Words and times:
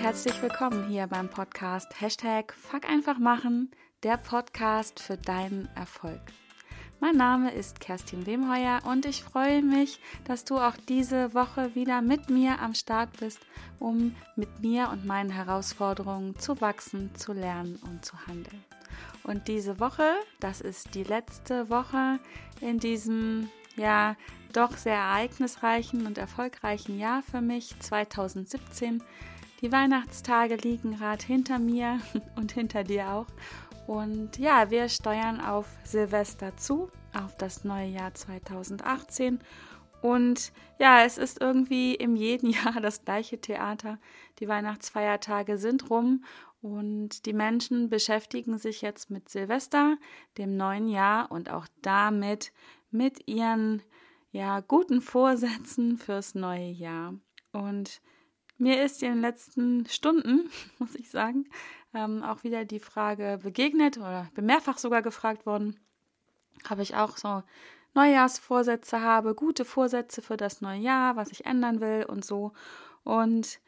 herzlich 0.00 0.40
willkommen 0.40 0.88
hier 0.88 1.06
beim 1.06 1.28
Podcast 1.28 2.00
Hashtag 2.00 2.54
Fuck 2.54 2.88
einfach 2.88 3.18
machen, 3.18 3.70
der 4.02 4.16
Podcast 4.16 4.98
für 4.98 5.18
deinen 5.18 5.68
Erfolg. 5.76 6.22
Mein 7.00 7.16
Name 7.16 7.52
ist 7.52 7.80
Kerstin 7.80 8.24
Wemheuer 8.24 8.80
und 8.86 9.04
ich 9.04 9.22
freue 9.22 9.60
mich, 9.60 10.00
dass 10.24 10.46
du 10.46 10.56
auch 10.56 10.76
diese 10.88 11.34
Woche 11.34 11.74
wieder 11.74 12.00
mit 12.00 12.30
mir 12.30 12.60
am 12.60 12.72
Start 12.72 13.10
bist, 13.20 13.40
um 13.78 14.16
mit 14.36 14.60
mir 14.60 14.88
und 14.88 15.04
meinen 15.04 15.28
Herausforderungen 15.28 16.38
zu 16.38 16.62
wachsen, 16.62 17.14
zu 17.14 17.34
lernen 17.34 17.78
und 17.82 18.02
zu 18.02 18.26
handeln. 18.26 18.64
Und 19.22 19.48
diese 19.48 19.80
Woche, 19.80 20.14
das 20.40 20.62
ist 20.62 20.94
die 20.94 21.04
letzte 21.04 21.68
Woche 21.68 22.20
in 22.62 22.78
diesem 22.78 23.50
ja 23.76 24.16
doch 24.54 24.78
sehr 24.78 24.96
ereignisreichen 24.96 26.06
und 26.06 26.16
erfolgreichen 26.16 26.98
Jahr 26.98 27.22
für 27.22 27.42
mich 27.42 27.78
2017. 27.80 29.02
Die 29.60 29.72
Weihnachtstage 29.72 30.56
liegen 30.56 30.96
gerade 30.96 31.24
hinter 31.24 31.58
mir 31.58 32.00
und 32.36 32.52
hinter 32.52 32.84
dir 32.84 33.10
auch. 33.10 33.26
Und 33.86 34.38
ja, 34.38 34.70
wir 34.70 34.88
steuern 34.88 35.40
auf 35.40 35.66
Silvester 35.84 36.56
zu, 36.56 36.90
auf 37.12 37.36
das 37.36 37.64
neue 37.64 37.88
Jahr 37.88 38.14
2018. 38.14 39.40
Und 40.00 40.52
ja, 40.78 41.04
es 41.04 41.18
ist 41.18 41.40
irgendwie 41.40 41.94
im 41.94 42.16
jeden 42.16 42.50
Jahr 42.50 42.80
das 42.80 43.04
gleiche 43.04 43.40
Theater. 43.40 43.98
Die 44.38 44.48
Weihnachtsfeiertage 44.48 45.58
sind 45.58 45.90
rum 45.90 46.24
und 46.62 47.26
die 47.26 47.32
Menschen 47.32 47.90
beschäftigen 47.90 48.58
sich 48.58 48.82
jetzt 48.82 49.10
mit 49.10 49.28
Silvester, 49.28 49.96
dem 50.38 50.56
neuen 50.56 50.88
Jahr 50.88 51.30
und 51.30 51.50
auch 51.50 51.66
damit 51.82 52.52
mit 52.90 53.28
ihren 53.28 53.82
ja, 54.32 54.60
guten 54.60 55.00
Vorsätzen 55.00 55.98
fürs 55.98 56.34
neue 56.34 56.70
Jahr. 56.70 57.14
Und 57.52 58.00
mir 58.60 58.82
ist 58.84 59.02
in 59.02 59.10
den 59.10 59.20
letzten 59.20 59.86
Stunden, 59.86 60.50
muss 60.78 60.94
ich 60.94 61.10
sagen, 61.10 61.48
ähm, 61.94 62.22
auch 62.22 62.44
wieder 62.44 62.64
die 62.64 62.80
Frage 62.80 63.40
begegnet 63.42 63.98
oder 63.98 64.28
bin 64.34 64.46
mehrfach 64.46 64.78
sogar 64.78 65.02
gefragt 65.02 65.46
worden, 65.46 65.80
habe 66.68 66.82
ich 66.82 66.94
auch 66.94 67.16
so 67.16 67.42
Neujahrsvorsätze 67.94 69.00
habe, 69.00 69.34
gute 69.34 69.64
Vorsätze 69.64 70.22
für 70.22 70.36
das 70.36 70.60
neue 70.60 70.78
Jahr, 70.78 71.16
was 71.16 71.30
ich 71.30 71.46
ändern 71.46 71.80
will 71.80 72.04
und 72.06 72.24
so. 72.24 72.52
Und 73.02 73.58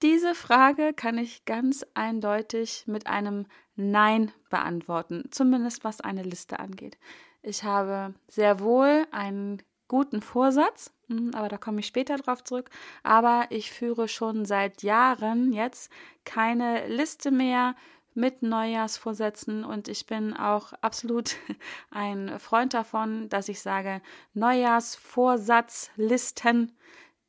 diese 0.00 0.34
Frage 0.34 0.94
kann 0.94 1.18
ich 1.18 1.44
ganz 1.44 1.86
eindeutig 1.94 2.84
mit 2.86 3.06
einem 3.06 3.46
Nein 3.76 4.32
beantworten, 4.50 5.24
zumindest 5.30 5.84
was 5.84 6.00
eine 6.00 6.22
Liste 6.22 6.58
angeht. 6.58 6.98
Ich 7.42 7.64
habe 7.64 8.14
sehr 8.28 8.60
wohl 8.60 9.06
einen 9.10 9.62
guten 9.88 10.22
Vorsatz, 10.22 10.92
aber 11.34 11.48
da 11.48 11.56
komme 11.58 11.80
ich 11.80 11.86
später 11.86 12.16
drauf 12.16 12.44
zurück. 12.44 12.70
Aber 13.02 13.46
ich 13.50 13.72
führe 13.72 14.06
schon 14.08 14.44
seit 14.44 14.82
Jahren 14.82 15.52
jetzt 15.52 15.90
keine 16.24 16.86
Liste 16.88 17.30
mehr 17.30 17.74
mit 18.14 18.42
Neujahrsvorsätzen 18.42 19.64
und 19.64 19.88
ich 19.88 20.04
bin 20.06 20.34
auch 20.34 20.74
absolut 20.74 21.36
ein 21.90 22.38
Freund 22.38 22.74
davon, 22.74 23.30
dass 23.30 23.48
ich 23.48 23.62
sage, 23.62 24.02
Neujahrsvorsatzlisten 24.34 26.76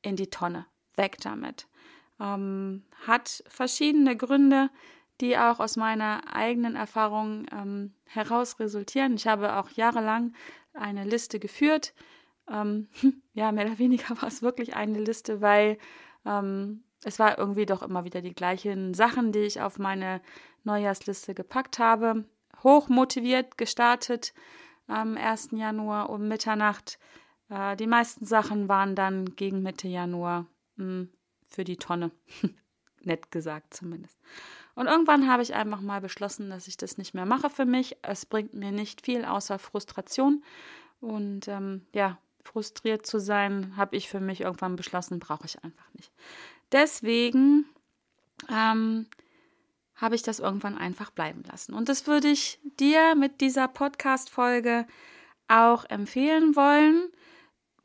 in 0.02 0.18
die 0.18 0.30
Tonne, 0.30 0.66
weg 0.95 1.20
damit. 1.22 1.70
Ähm, 2.20 2.84
hat 3.08 3.45
verschiedene 3.47 4.18
Gründe 4.18 4.70
die 5.22 5.38
auch 5.38 5.59
aus 5.59 5.78
meiner 5.78 6.36
eigenen 6.36 6.75
Erfahrung 6.75 7.45
ähm, 7.52 7.94
heraus 8.06 8.59
resultieren. 8.59 9.16
Ich 9.16 9.28
habe 9.28 9.58
auch 9.58 9.70
jahrelang 9.70 10.34
eine 10.73 11.03
Liste 11.03 11.40
geführt. 11.40 11.94
Ähm, 12.50 12.88
ja, 13.34 13.52
mehr 13.52 13.66
oder 13.66 13.80
weniger 13.80 14.22
war 14.22 14.28
es 14.28 14.42
wirklich 14.42 14.76
eine 14.76 15.00
Liste, 15.00 15.42
weil 15.42 15.78
ähm, 16.26 16.84
es 17.04 17.20
war 17.20 17.38
irgendwie 17.38 17.66
doch 17.66 17.81
immer 17.81 18.06
wieder 18.06 18.22
die 18.22 18.34
gleichen 18.34 18.94
Sachen, 18.94 19.31
die 19.31 19.40
ich 19.40 19.62
auf 19.62 19.80
meine 19.80 20.22
Neujahrsliste 20.64 21.34
gepackt 21.34 21.80
habe. 21.80 22.26
Hoch 22.64 22.88
motiviert 22.88 23.58
gestartet 23.58 24.34
am 24.88 25.18
1. 25.18 25.50
Januar 25.52 26.09
um 26.09 26.28
Mitternacht. 26.28 27.00
Äh, 27.50 27.76
die 27.76 27.88
meisten 27.88 28.26
Sachen 28.26 28.70
waren 28.70 28.96
dann 28.96 29.36
gegen 29.36 29.62
Mitte 29.62 29.88
Januar 29.88 30.46
mh, 30.76 30.86
hm, 30.86 31.09
für 31.48 31.64
die 31.64 31.78
Tonne. 31.78 32.12
Nett 33.02 33.32
gesagt 33.32 33.74
zumindest. 33.74 34.18
Und 34.76 34.88
irgendwann 34.88 35.30
habe 35.30 35.44
ich 35.44 35.53
einfach 35.53 35.82
mal 35.82 36.00
beschlossen, 36.00 36.50
dass 36.50 36.68
ich 36.68 36.78
das 36.78 36.98
nicht 36.98 37.14
mehr 37.14 37.26
mache 37.26 37.50
für 37.50 37.66
mich. 37.66 37.98
Es 38.02 38.26
bringt 38.26 38.53
mir 38.53 38.72
nicht 38.72 39.02
viel 39.06 39.26
außer 39.26 39.59
Frustration. 39.59 40.42
Und 41.02 41.50
ähm, 41.50 41.86
ja, 41.94 42.18
frustriert 42.44 43.06
zu 43.06 43.20
sein, 43.20 43.76
habe 43.78 43.96
ich 43.96 44.09
für 44.09 44.20
mich 44.20 44.42
irgendwann 44.42 44.76
beschlossen, 44.76 45.20
brauche 45.20 45.46
ich 45.46 45.64
einfach 45.64 45.86
nicht. 45.94 46.12
Deswegen 46.72 47.66
ähm, 48.50 49.08
habe 49.96 50.16
ich 50.16 50.24
das 50.24 50.40
irgendwann 50.40 50.78
einfach 50.78 51.12
bleiben 51.12 51.44
lassen. 51.50 51.74
Und 51.74 51.90
das 51.90 52.08
würde 52.08 52.28
ich 52.28 52.59
dir 52.80 53.16
mit 53.16 53.42
dieser 53.42 53.68
Podcast-Folge 53.68 54.86
auch 55.48 55.86
empfehlen 55.86 56.56
wollen. 56.56 57.09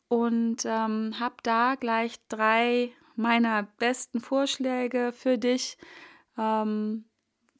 Und 0.08 0.64
ähm, 0.64 1.20
habe 1.20 1.36
da 1.42 1.74
gleich 1.74 2.18
drei 2.28 2.92
meiner 3.14 3.64
besten 3.78 4.20
Vorschläge 4.20 5.12
für 5.12 5.36
dich, 5.36 5.76
ähm, 6.38 7.04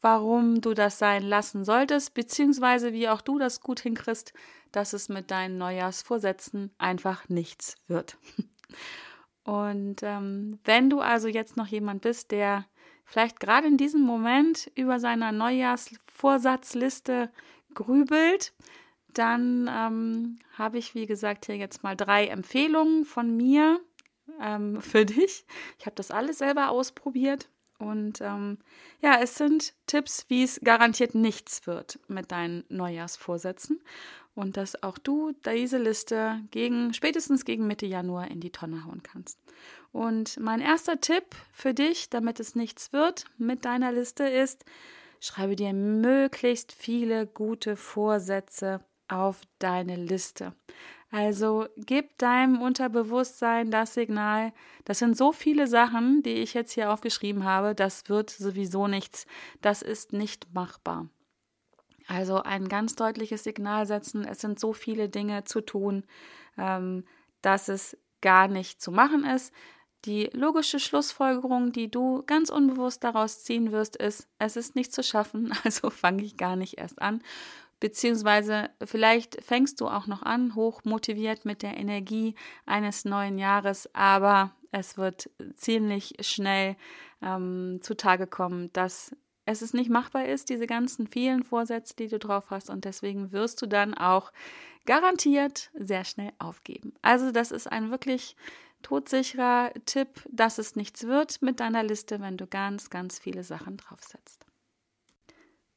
warum 0.00 0.60
du 0.60 0.72
das 0.72 0.98
sein 0.98 1.24
lassen 1.24 1.64
solltest, 1.64 2.14
beziehungsweise 2.14 2.92
wie 2.92 3.08
auch 3.08 3.20
du 3.20 3.38
das 3.38 3.60
gut 3.60 3.80
hinkriegst, 3.80 4.32
dass 4.72 4.92
es 4.92 5.08
mit 5.08 5.30
deinen 5.30 5.58
Neujahrsvorsätzen 5.58 6.70
einfach 6.78 7.28
nichts 7.28 7.76
wird. 7.86 8.16
Und 9.44 10.02
ähm, 10.02 10.58
wenn 10.64 10.90
du 10.90 11.00
also 11.00 11.28
jetzt 11.28 11.56
noch 11.56 11.68
jemand 11.68 12.02
bist, 12.02 12.32
der 12.32 12.66
vielleicht 13.04 13.40
gerade 13.40 13.66
in 13.66 13.78
diesem 13.78 14.02
Moment 14.02 14.70
über 14.74 15.00
seiner 15.00 15.32
Neujahrsvorsatzliste 15.32 17.30
grübelt, 17.72 18.52
dann 19.08 19.70
ähm, 19.72 20.38
habe 20.52 20.76
ich, 20.76 20.94
wie 20.94 21.06
gesagt, 21.06 21.46
hier 21.46 21.56
jetzt 21.56 21.82
mal 21.82 21.96
drei 21.96 22.26
Empfehlungen 22.26 23.06
von 23.06 23.34
mir 23.36 23.80
ähm, 24.40 24.80
für 24.82 25.06
dich. 25.06 25.46
Ich 25.78 25.86
habe 25.86 25.96
das 25.96 26.10
alles 26.10 26.38
selber 26.38 26.70
ausprobiert 26.70 27.48
und 27.78 28.20
ähm, 28.20 28.58
ja, 29.00 29.20
es 29.22 29.36
sind 29.36 29.72
Tipps, 29.86 30.26
wie 30.28 30.42
es 30.42 30.60
garantiert 30.62 31.14
nichts 31.14 31.66
wird 31.66 31.98
mit 32.08 32.32
deinen 32.32 32.64
Neujahrsvorsätzen 32.68 33.80
und 34.34 34.56
dass 34.56 34.82
auch 34.82 34.98
du 34.98 35.32
diese 35.46 35.78
Liste 35.78 36.40
gegen 36.50 36.92
spätestens 36.92 37.44
gegen 37.44 37.66
Mitte 37.66 37.86
Januar 37.86 38.30
in 38.30 38.40
die 38.40 38.52
Tonne 38.52 38.84
hauen 38.84 39.02
kannst. 39.02 39.38
Und 39.92 40.38
mein 40.38 40.60
erster 40.60 41.00
Tipp 41.00 41.24
für 41.52 41.74
dich, 41.74 42.10
damit 42.10 42.40
es 42.40 42.54
nichts 42.54 42.92
wird 42.92 43.24
mit 43.38 43.64
deiner 43.64 43.92
Liste 43.92 44.24
ist, 44.24 44.64
schreibe 45.20 45.56
dir 45.56 45.72
möglichst 45.72 46.72
viele 46.72 47.26
gute 47.26 47.76
Vorsätze 47.76 48.80
auf 49.08 49.40
deine 49.58 49.96
Liste. 49.96 50.52
Also 51.10 51.66
gib 51.76 52.18
deinem 52.18 52.60
Unterbewusstsein 52.60 53.70
das 53.70 53.94
Signal, 53.94 54.52
das 54.84 54.98
sind 54.98 55.16
so 55.16 55.32
viele 55.32 55.66
Sachen, 55.66 56.22
die 56.22 56.34
ich 56.34 56.52
jetzt 56.52 56.72
hier 56.72 56.92
aufgeschrieben 56.92 57.44
habe, 57.44 57.74
das 57.74 58.10
wird 58.10 58.28
sowieso 58.28 58.88
nichts, 58.88 59.26
das 59.62 59.80
ist 59.80 60.12
nicht 60.12 60.52
machbar. 60.52 61.08
Also 62.08 62.42
ein 62.42 62.68
ganz 62.68 62.94
deutliches 62.94 63.44
Signal 63.44 63.86
setzen, 63.86 64.24
es 64.24 64.40
sind 64.40 64.60
so 64.60 64.74
viele 64.74 65.08
Dinge 65.08 65.44
zu 65.44 65.62
tun, 65.62 66.04
ähm, 66.58 67.04
dass 67.40 67.68
es 67.68 67.96
gar 68.20 68.48
nicht 68.48 68.82
zu 68.82 68.90
machen 68.90 69.24
ist. 69.24 69.52
Die 70.04 70.30
logische 70.32 70.78
Schlussfolgerung, 70.78 71.72
die 71.72 71.90
du 71.90 72.22
ganz 72.26 72.50
unbewusst 72.50 73.02
daraus 73.02 73.44
ziehen 73.44 73.72
wirst, 73.72 73.96
ist, 73.96 74.28
es 74.38 74.56
ist 74.56 74.74
nicht 74.74 74.92
zu 74.92 75.02
schaffen, 75.02 75.52
also 75.64 75.88
fange 75.90 76.22
ich 76.22 76.36
gar 76.36 76.56
nicht 76.56 76.78
erst 76.78 77.00
an. 77.00 77.22
Beziehungsweise 77.80 78.70
vielleicht 78.84 79.42
fängst 79.44 79.80
du 79.80 79.88
auch 79.88 80.06
noch 80.06 80.22
an, 80.22 80.54
hoch 80.54 80.82
motiviert 80.84 81.44
mit 81.44 81.62
der 81.62 81.76
Energie 81.76 82.34
eines 82.66 83.04
neuen 83.04 83.38
Jahres, 83.38 83.88
aber 83.94 84.52
es 84.72 84.98
wird 84.98 85.30
ziemlich 85.54 86.14
schnell 86.20 86.76
ähm, 87.22 87.78
zutage 87.80 88.26
kommen, 88.26 88.72
dass 88.72 89.14
es 89.44 89.62
ist 89.62 89.72
nicht 89.72 89.88
machbar 89.88 90.26
ist, 90.26 90.50
diese 90.50 90.66
ganzen 90.66 91.06
vielen 91.06 91.42
Vorsätze, 91.42 91.96
die 91.96 92.08
du 92.08 92.18
drauf 92.18 92.50
hast. 92.50 92.68
Und 92.68 92.84
deswegen 92.84 93.32
wirst 93.32 93.62
du 93.62 93.66
dann 93.66 93.94
auch 93.94 94.30
garantiert 94.84 95.70
sehr 95.72 96.04
schnell 96.04 96.32
aufgeben. 96.38 96.92
Also 97.00 97.32
das 97.32 97.50
ist 97.50 97.66
ein 97.66 97.90
wirklich 97.90 98.36
todsicherer 98.82 99.72
Tipp, 99.86 100.08
dass 100.30 100.58
es 100.58 100.76
nichts 100.76 101.04
wird 101.04 101.40
mit 101.40 101.60
deiner 101.60 101.82
Liste, 101.82 102.20
wenn 102.20 102.36
du 102.36 102.46
ganz, 102.46 102.90
ganz 102.90 103.18
viele 103.18 103.42
Sachen 103.42 103.78
draufsetzt. 103.78 104.47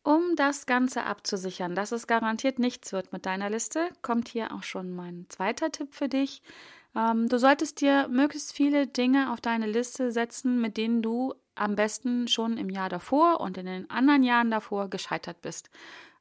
Um 0.04 0.36
das 0.36 0.66
Ganze 0.66 1.04
abzusichern, 1.04 1.76
dass 1.76 1.92
es 1.92 2.08
garantiert 2.08 2.58
nichts 2.58 2.92
wird 2.92 3.14
mit 3.14 3.26
deiner 3.28 3.52
Liste, 3.52 3.90
kommt 4.02 4.30
hier 4.30 4.52
auch 4.52 4.64
schon 4.64 4.92
mein 4.96 5.28
zweiter 5.30 5.72
Tipp 5.72 5.94
für 5.94 6.10
dich. 6.10 6.42
Ähm, 6.96 7.30
du 7.30 7.38
solltest 7.38 7.82
dir 7.82 8.08
möglichst 8.08 8.54
viele 8.54 8.88
Dinge 8.88 9.32
auf 9.32 9.42
deine 9.42 9.68
Liste 9.68 10.12
setzen, 10.12 10.60
mit 10.60 10.78
denen 10.78 11.04
du 11.04 11.36
am 11.54 11.76
besten 11.76 12.28
schon 12.28 12.58
im 12.58 12.70
Jahr 12.70 12.90
davor 12.90 13.42
und 13.42 13.58
in 13.60 13.68
den 13.68 13.90
anderen 13.92 14.24
Jahren 14.24 14.50
davor 14.50 14.90
gescheitert 14.90 15.42
bist. 15.44 15.70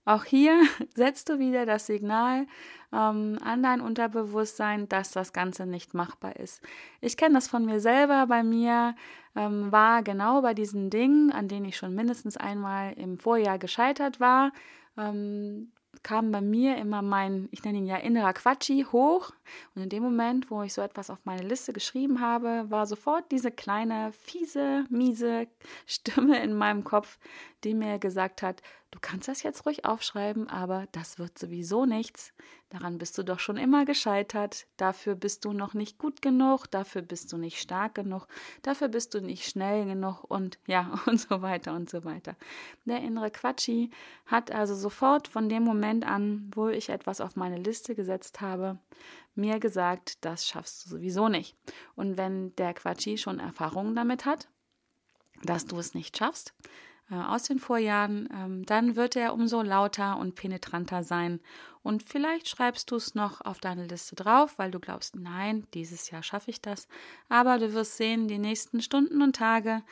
Auch 0.05 0.25
hier 0.25 0.63
setzt 0.95 1.29
du 1.29 1.39
wieder 1.39 1.67
das 1.67 1.87
Signal 1.87 2.47
ähm, 2.93 3.39
an 3.43 3.63
dein 3.63 3.81
Unterbewusstsein, 3.81 4.89
dass 4.89 5.11
das 5.11 5.33
Ganze 5.33 5.67
nicht 5.67 5.95
machbar 5.95 6.37
ist. 6.37 6.63
Ich 7.01 7.17
kenne 7.17 7.35
das 7.35 7.49
von 7.49 7.65
mir 7.65 7.81
selber. 7.81 8.27
Bei 8.27 8.43
mir 8.43 8.95
ähm, 9.37 9.71
war 9.71 10.03
genau 10.03 10.43
bei 10.43 10.55
diesen 10.55 10.91
Dingen, 10.91 11.31
an 11.31 11.49
denen 11.49 11.67
ich 11.67 11.77
schon 11.77 11.95
mindestens 11.95 12.37
einmal 12.37 12.93
im 12.95 13.19
Vorjahr 13.19 13.59
gescheitert 13.59 14.21
war, 14.21 14.53
ähm, 14.97 15.73
kam 16.03 16.31
bei 16.31 16.41
mir 16.41 16.77
immer 16.77 17.03
mein, 17.03 17.49
ich 17.51 17.63
nenne 17.65 17.79
ihn 17.79 17.87
ja 17.87 17.97
innerer 17.97 18.33
Quatschi, 18.33 18.87
hoch. 18.91 19.33
Und 19.75 19.83
in 19.83 19.89
dem 19.89 20.03
Moment, 20.03 20.51
wo 20.51 20.63
ich 20.63 20.73
so 20.73 20.81
etwas 20.81 21.11
auf 21.11 21.19
meine 21.25 21.43
Liste 21.43 21.73
geschrieben 21.73 22.21
habe, 22.21 22.67
war 22.71 22.87
sofort 22.87 23.31
diese 23.31 23.51
kleine, 23.51 24.13
fiese, 24.13 24.85
miese 24.89 25.47
Stimme 25.87 26.43
in 26.43 26.55
meinem 26.55 26.85
Kopf, 26.85 27.19
die 27.65 27.75
mir 27.75 27.99
gesagt 27.99 28.43
hat, 28.43 28.63
du 28.91 28.99
kannst 29.01 29.29
das 29.29 29.43
jetzt 29.43 29.67
ruhig 29.67 29.85
aufschreiben, 29.85 30.49
aber 30.49 30.87
das 30.93 31.19
wird 31.19 31.39
sowieso 31.39 31.87
nichts. 31.87 32.33
Daran 32.71 32.99
bist 32.99 33.19
du 33.19 33.23
doch 33.23 33.39
schon 33.39 33.57
immer 33.57 33.85
gescheitert. 33.85 34.67
Dafür 34.77 35.15
bist 35.15 35.45
du 35.45 35.53
noch 35.53 35.75
nicht 35.75 35.99
gut 35.99 36.23
genug, 36.23 36.67
dafür 36.71 37.03
bist 37.03 37.33
du 37.33 37.37
nicht 37.37 37.61
stark 37.61 37.95
genug, 37.95 38.27
dafür 38.63 38.89
bist 38.89 39.15
du 39.15 39.21
nicht 39.21 39.49
schnell 39.49 39.87
genug 39.87 40.25
und 40.25 40.59
ja, 40.67 41.01
und 41.07 41.21
so 41.21 41.43
weiter 41.43 41.75
und 41.75 41.91
so 41.91 42.05
weiter. 42.05 42.37
Der 42.85 43.01
innere 43.01 43.31
Quatschi 43.31 43.91
hat 44.27 44.51
also 44.51 44.75
sofort 44.75 45.29
von 45.29 45.49
dem 45.49 45.63
Moment 45.63 46.05
an, 46.05 46.51
wo 46.55 46.69
ich 46.69 46.89
etwas 46.89 47.21
auf 47.21 47.37
meine 47.37 47.59
Liste 47.59 47.95
gesetzt 47.95 48.41
habe, 48.41 48.79
mir 49.35 49.61
gesagt, 49.61 50.25
das 50.25 50.47
schaffst 50.47 50.85
du 50.85 50.91
sowieso 50.91 51.29
nicht. 51.29 51.57
Und 51.95 52.17
wenn 52.17 52.55
der 52.57 52.75
Quatschi 52.75 53.19
schon 53.19 53.39
Erfahrungen 53.39 53.95
damit 53.95 54.25
hat, 54.25 54.49
dass 55.43 55.67
du 55.67 55.79
es 55.79 55.95
nicht 55.95 56.19
schaffst, 56.19 56.55
aus 57.17 57.45
den 57.45 57.59
Vorjahren, 57.59 58.29
ähm, 58.33 58.67
dann 58.67 58.97
wird 58.97 59.17
er 59.17 59.35
umso 59.35 59.63
lauter 59.63 60.19
und 60.19 60.35
penetranter 60.35 61.03
sein. 61.03 61.41
Und 61.83 62.03
vielleicht 62.03 62.49
schreibst 62.49 62.91
du 62.91 62.97
es 62.97 63.15
noch 63.15 63.41
auf 63.41 63.59
deine 63.59 63.87
Liste 63.87 64.15
drauf, 64.15 64.59
weil 64.59 64.71
du 64.71 64.81
glaubst, 64.81 65.17
nein, 65.17 65.67
dieses 65.73 66.11
Jahr 66.11 66.23
schaffe 66.23 66.51
ich 66.51 66.61
das. 66.61 66.89
Aber 67.29 67.59
du 67.59 67.73
wirst 67.73 67.97
sehen, 67.97 68.29
die 68.29 68.39
nächsten 68.39 68.83
Stunden 68.83 69.23
und 69.23 69.37
Tage 69.37 69.83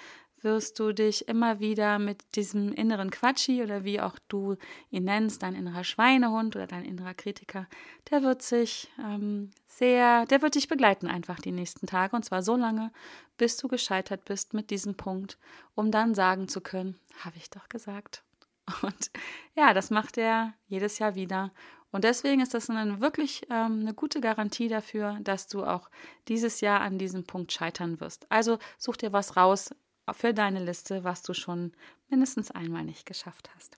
wirst 0.42 0.78
du 0.78 0.92
dich 0.92 1.28
immer 1.28 1.60
wieder 1.60 1.98
mit 1.98 2.36
diesem 2.36 2.72
inneren 2.72 3.10
Quatschi 3.10 3.62
oder 3.62 3.84
wie 3.84 4.00
auch 4.00 4.18
du 4.28 4.56
ihn 4.90 5.04
nennst, 5.04 5.42
dein 5.42 5.54
innerer 5.54 5.84
Schweinehund 5.84 6.56
oder 6.56 6.66
dein 6.66 6.84
innerer 6.84 7.14
Kritiker, 7.14 7.66
der 8.10 8.22
wird 8.22 8.42
sich 8.42 8.90
ähm, 8.98 9.50
sehr, 9.66 10.26
der 10.26 10.42
wird 10.42 10.54
dich 10.54 10.68
begleiten 10.68 11.08
einfach 11.08 11.40
die 11.40 11.52
nächsten 11.52 11.86
Tage 11.86 12.14
und 12.16 12.24
zwar 12.24 12.42
so 12.42 12.56
lange, 12.56 12.92
bis 13.36 13.56
du 13.56 13.68
gescheitert 13.68 14.24
bist 14.24 14.54
mit 14.54 14.70
diesem 14.70 14.96
Punkt, 14.96 15.38
um 15.74 15.90
dann 15.90 16.14
sagen 16.14 16.48
zu 16.48 16.60
können, 16.60 16.98
habe 17.24 17.36
ich 17.36 17.50
doch 17.50 17.68
gesagt. 17.68 18.22
Und 18.82 19.10
ja, 19.54 19.72
das 19.72 19.88
macht 19.90 20.18
er 20.18 20.52
jedes 20.66 20.98
Jahr 20.98 21.14
wieder. 21.14 21.52
Und 21.90 22.04
deswegen 22.04 22.40
ist 22.40 22.52
das 22.52 22.68
eine 22.68 23.00
wirklich 23.00 23.46
ähm, 23.50 23.80
eine 23.80 23.94
gute 23.94 24.20
Garantie 24.20 24.68
dafür, 24.68 25.18
dass 25.22 25.48
du 25.48 25.64
auch 25.64 25.88
dieses 26.28 26.60
Jahr 26.60 26.80
an 26.80 26.98
diesem 26.98 27.24
Punkt 27.24 27.52
scheitern 27.52 27.98
wirst. 28.00 28.30
Also 28.30 28.58
such 28.76 28.98
dir 28.98 29.12
was 29.12 29.36
raus, 29.36 29.70
für 30.14 30.34
deine 30.34 30.64
Liste, 30.64 31.04
was 31.04 31.22
du 31.22 31.34
schon 31.34 31.72
mindestens 32.08 32.50
einmal 32.50 32.84
nicht 32.84 33.06
geschafft 33.06 33.50
hast. 33.54 33.76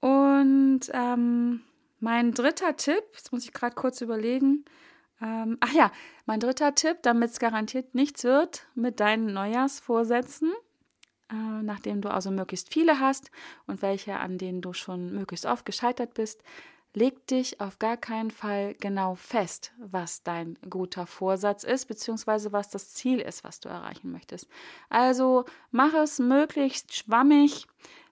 Und 0.00 0.80
ähm, 0.92 1.62
mein 2.00 2.32
dritter 2.32 2.76
Tipp, 2.76 3.04
jetzt 3.14 3.32
muss 3.32 3.44
ich 3.44 3.52
gerade 3.52 3.76
kurz 3.76 4.00
überlegen. 4.00 4.64
Ähm, 5.20 5.56
ach 5.60 5.72
ja, 5.72 5.92
mein 6.26 6.40
dritter 6.40 6.74
Tipp, 6.74 6.98
damit 7.02 7.30
es 7.30 7.38
garantiert 7.38 7.94
nichts 7.94 8.24
wird 8.24 8.66
mit 8.74 8.98
deinen 8.98 9.32
Neujahrsvorsätzen, 9.32 10.52
äh, 11.30 11.62
nachdem 11.62 12.00
du 12.00 12.10
also 12.10 12.32
möglichst 12.32 12.72
viele 12.72 12.98
hast 12.98 13.30
und 13.68 13.82
welche, 13.82 14.16
an 14.16 14.38
denen 14.38 14.60
du 14.60 14.72
schon 14.72 15.12
möglichst 15.12 15.46
oft 15.46 15.64
gescheitert 15.64 16.14
bist, 16.14 16.42
leg 16.94 17.26
dich 17.26 17.60
auf 17.60 17.78
gar 17.78 17.96
keinen 17.96 18.30
Fall 18.30 18.74
genau 18.80 19.14
fest, 19.14 19.72
was 19.78 20.22
dein 20.22 20.58
guter 20.68 21.06
Vorsatz 21.06 21.64
ist, 21.64 21.86
beziehungsweise 21.86 22.52
was 22.52 22.70
das 22.70 22.92
Ziel 22.92 23.20
ist, 23.20 23.44
was 23.44 23.60
du 23.60 23.68
erreichen 23.68 24.12
möchtest. 24.12 24.48
Also 24.88 25.44
mach 25.70 25.94
es 25.94 26.18
möglichst 26.18 26.94
schwammig, 26.94 27.66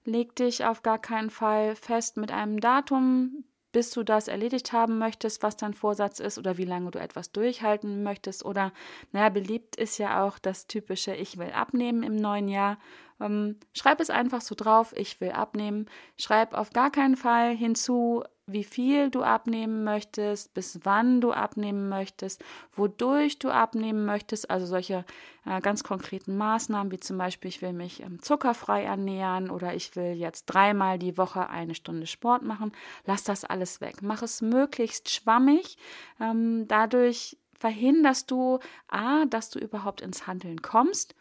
leg 0.05 0.35
dich 0.37 0.65
auf 0.65 0.82
gar 0.82 0.99
keinen 0.99 1.31
Fall 1.31 1.77
fest 1.77 2.17
mit 2.17 2.32
einem 2.32 2.61
Datum, 2.61 3.44
bis 3.73 3.91
du 3.93 4.03
das 4.03 4.29
erledigt 4.29 4.73
haben 4.73 4.99
möchtest, 4.99 5.43
was 5.43 5.56
dein 5.56 5.75
Vorsatz 5.75 6.19
ist 6.19 6.38
oder 6.38 6.56
wie 6.56 6.65
lange 6.65 6.91
du 6.91 6.99
etwas 6.99 7.31
durchhalten 7.31 8.03
möchtest. 8.03 8.44
Oder, 8.44 8.73
naja, 9.12 9.29
beliebt 9.29 9.77
ist 9.77 9.99
ja 9.99 10.27
auch 10.27 10.38
das 10.38 10.67
typische 10.67 11.15
Ich 11.15 11.38
will 11.38 11.53
abnehmen 11.53 12.03
im 12.03 12.17
neuen 12.17 12.49
Jahr. 12.49 12.79
Ähm, 13.21 13.59
schreib 13.73 14.00
es 14.00 14.11
einfach 14.11 14.41
so 14.41 14.55
drauf, 14.56 14.93
ich 14.97 15.21
will 15.21 15.31
abnehmen. 15.31 15.87
Schreib 16.17 16.55
auf 16.55 16.71
gar 16.71 16.91
keinen 16.91 17.17
Fall 17.17 17.55
hinzu, 17.55 18.25
wie 18.52 18.64
viel 18.64 19.11
du 19.11 19.23
abnehmen 19.23 19.85
möchtest, 19.85 20.55
bis 20.55 20.81
wann 20.85 21.20
du 21.20 21.32
abnehmen 21.32 21.88
möchtest, 21.88 22.44
wodurch 22.73 23.38
du 23.38 23.50
abnehmen 23.50 24.05
möchtest, 24.06 24.50
also 24.50 24.67
solche 24.67 25.05
äh, 25.47 25.61
ganz 25.61 25.85
konkreten 25.85 26.37
Maßnahmen, 26.37 26.93
wie 26.93 27.00
zum 27.00 27.19
Beispiel, 27.19 27.49
ich 27.49 27.62
will 27.62 27.73
mich 27.73 28.02
ähm, 28.02 28.20
zuckerfrei 28.23 28.85
ernähren 28.85 29.50
oder 29.50 29.75
ich 29.75 29.97
will 29.97 30.12
jetzt 30.12 30.47
dreimal 30.47 30.99
die 30.99 31.17
Woche 31.17 31.49
eine 31.49 31.75
Stunde 31.75 32.06
Sport 32.06 32.43
machen. 32.43 32.73
Lass 33.06 33.25
das 33.25 33.44
alles 33.44 33.81
weg. 33.81 34.02
Mach 34.02 34.23
es 34.23 34.43
möglichst 34.43 35.11
schwammig. 35.11 35.79
Ähm, 36.20 36.67
dadurch 36.69 37.37
verhinderst 37.58 38.31
du 38.31 38.58
A, 38.88 39.26
dass 39.26 39.50
du 39.50 39.58
überhaupt 39.58 40.00
ins 40.00 40.26
Handeln 40.26 40.62
kommst 40.62 41.14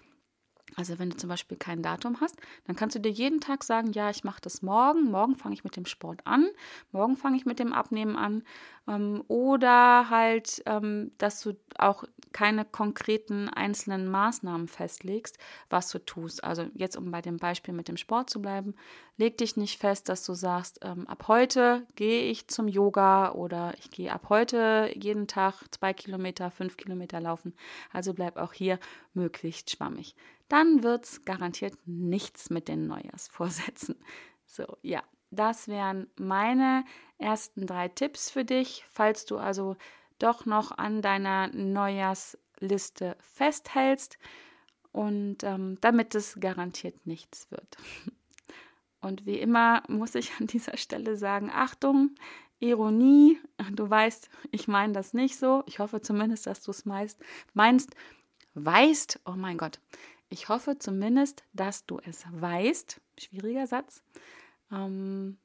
also 0.80 0.98
wenn 0.98 1.10
du 1.10 1.18
zum 1.18 1.28
Beispiel 1.28 1.58
kein 1.58 1.84
Datum 1.84 2.22
hast, 2.22 2.38
dann 2.66 2.78
kannst 2.78 2.96
du 2.96 3.02
dir 3.02 3.12
jeden 3.12 3.42
Tag 3.42 3.66
sagen, 3.66 3.92
ja, 3.92 4.10
ich 4.10 4.24
mache 4.24 4.40
das 4.40 4.62
morgen, 4.62 5.12
morgen 5.12 5.36
fange 5.36 5.54
ich 5.54 5.66
mit 5.66 5.76
dem 5.76 5.86
Sport 5.86 6.22
an, 6.24 6.48
morgen 6.94 7.18
fange 7.18 7.36
ich 7.36 7.46
mit 7.46 7.60
dem 7.60 7.74
Abnehmen 7.74 8.16
an. 8.16 8.44
Ähm, 8.88 9.22
oder 9.28 10.10
halt, 10.10 10.64
ähm, 10.66 11.12
dass 11.18 11.42
du 11.42 11.58
auch 11.78 12.06
keine 12.31 12.64
konkreten 12.64 13.50
einzelnen 13.50 14.08
Maßnahmen 14.08 14.70
festlegst, 14.70 15.38
was 15.70 15.90
du 15.90 16.00
tust. 16.00 16.46
Also 16.46 16.68
jetzt, 16.76 16.96
um 16.96 17.12
bei 17.12 17.22
dem 17.22 17.36
Beispiel 17.36 17.74
mit 17.74 17.90
dem 17.90 17.98
Sport 17.98 18.30
zu 18.30 18.42
bleiben, 18.42 18.74
leg 19.18 19.38
dich 19.38 19.58
nicht 19.58 19.80
fest, 19.80 20.08
dass 20.08 20.25
du 20.25 20.34
sagst, 20.34 20.80
ähm, 20.82 21.08
ab 21.08 21.28
heute 21.28 21.86
gehe 21.96 22.32
ich 22.32 22.48
zum 22.48 22.70
Yoga 22.70 23.34
oder 23.34 23.74
ich 23.80 23.92
gehe 23.92 24.14
ab 24.14 24.28
heute 24.30 24.90
jeden 24.96 25.28
Tag 25.28 25.56
zwei 25.72 25.92
Kilometer, 25.92 26.52
fünf 26.52 26.78
Kilometer 26.78 27.20
laufen. 27.20 27.54
Also 27.92 28.14
bleib 28.14 28.38
auch 28.38 28.54
hier 28.54 28.80
möglichst 29.14 29.72
schwammig 29.72 30.16
dann 30.50 30.84
wird 30.84 31.06
es 31.06 31.25
garantiert 31.25 31.75
nichts 31.86 32.50
mit 32.50 32.68
den 32.68 32.88
Neujahrsvorsätzen. 32.88 33.96
So, 34.51 34.66
ja, 34.81 35.04
das 35.30 35.68
wären 35.68 36.07
meine 36.18 36.84
ersten 37.19 37.68
drei 37.68 37.88
Tipps 37.88 38.32
für 38.32 38.44
dich, 38.44 38.84
falls 38.91 39.25
du 39.25 39.38
also 39.38 39.77
doch 40.18 40.48
noch 40.48 40.75
an 40.75 41.03
deiner 41.03 41.50
Neujahrsliste 41.50 43.15
festhältst 43.20 44.18
und 44.91 45.44
ähm, 45.44 45.77
damit 45.82 46.15
es 46.15 46.39
garantiert 46.39 47.06
nichts 47.06 47.51
wird. 47.51 47.77
Und 49.01 49.25
wie 49.25 49.39
immer 49.39 49.82
muss 49.88 50.13
ich 50.15 50.34
an 50.41 50.48
dieser 50.48 50.75
Stelle 50.75 51.15
sagen, 51.15 51.50
Achtung, 51.53 52.15
Ironie, 52.60 53.39
du 53.72 53.89
weißt, 53.89 54.29
ich 54.51 54.68
meine 54.68 54.91
das 54.91 55.13
nicht 55.13 55.38
so. 55.38 55.63
Ich 55.68 55.79
hoffe 55.79 56.01
zumindest, 56.01 56.48
dass 56.48 56.62
du 56.62 56.72
es 56.72 56.86
meinst. 56.86 57.96
Weißt, 58.56 59.22
oh 59.25 59.36
mein 59.38 59.58
Gott, 59.58 59.79
ich 60.29 60.48
hoffe 60.48 60.77
zumindest, 60.77 61.43
dass 61.53 61.86
du 61.86 62.00
es 62.05 62.24
weißt. 62.29 63.01
Schwieriger 63.17 63.65
Satz. 63.65 64.03
Ähm, 64.71 65.39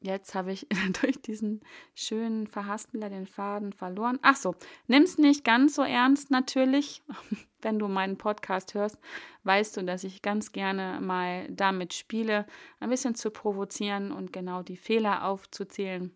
jetzt 0.00 0.34
habe 0.34 0.52
ich 0.52 0.66
durch 1.02 1.20
diesen 1.20 1.60
schönen 1.94 2.46
Verhaspler 2.46 3.10
den 3.10 3.26
Faden 3.26 3.72
verloren. 3.72 4.18
Ach 4.22 4.36
so, 4.36 4.54
nimm's 4.86 5.18
nicht 5.18 5.44
ganz 5.44 5.74
so 5.74 5.82
ernst 5.82 6.30
natürlich. 6.30 7.02
Wenn 7.60 7.78
du 7.78 7.86
meinen 7.86 8.18
Podcast 8.18 8.74
hörst, 8.74 8.98
weißt 9.44 9.76
du, 9.76 9.84
dass 9.84 10.02
ich 10.02 10.22
ganz 10.22 10.50
gerne 10.50 11.00
mal 11.00 11.46
damit 11.48 11.94
spiele, 11.94 12.46
ein 12.80 12.90
bisschen 12.90 13.14
zu 13.14 13.30
provozieren 13.30 14.10
und 14.10 14.32
genau 14.32 14.62
die 14.62 14.76
Fehler 14.76 15.24
aufzuzählen, 15.24 16.10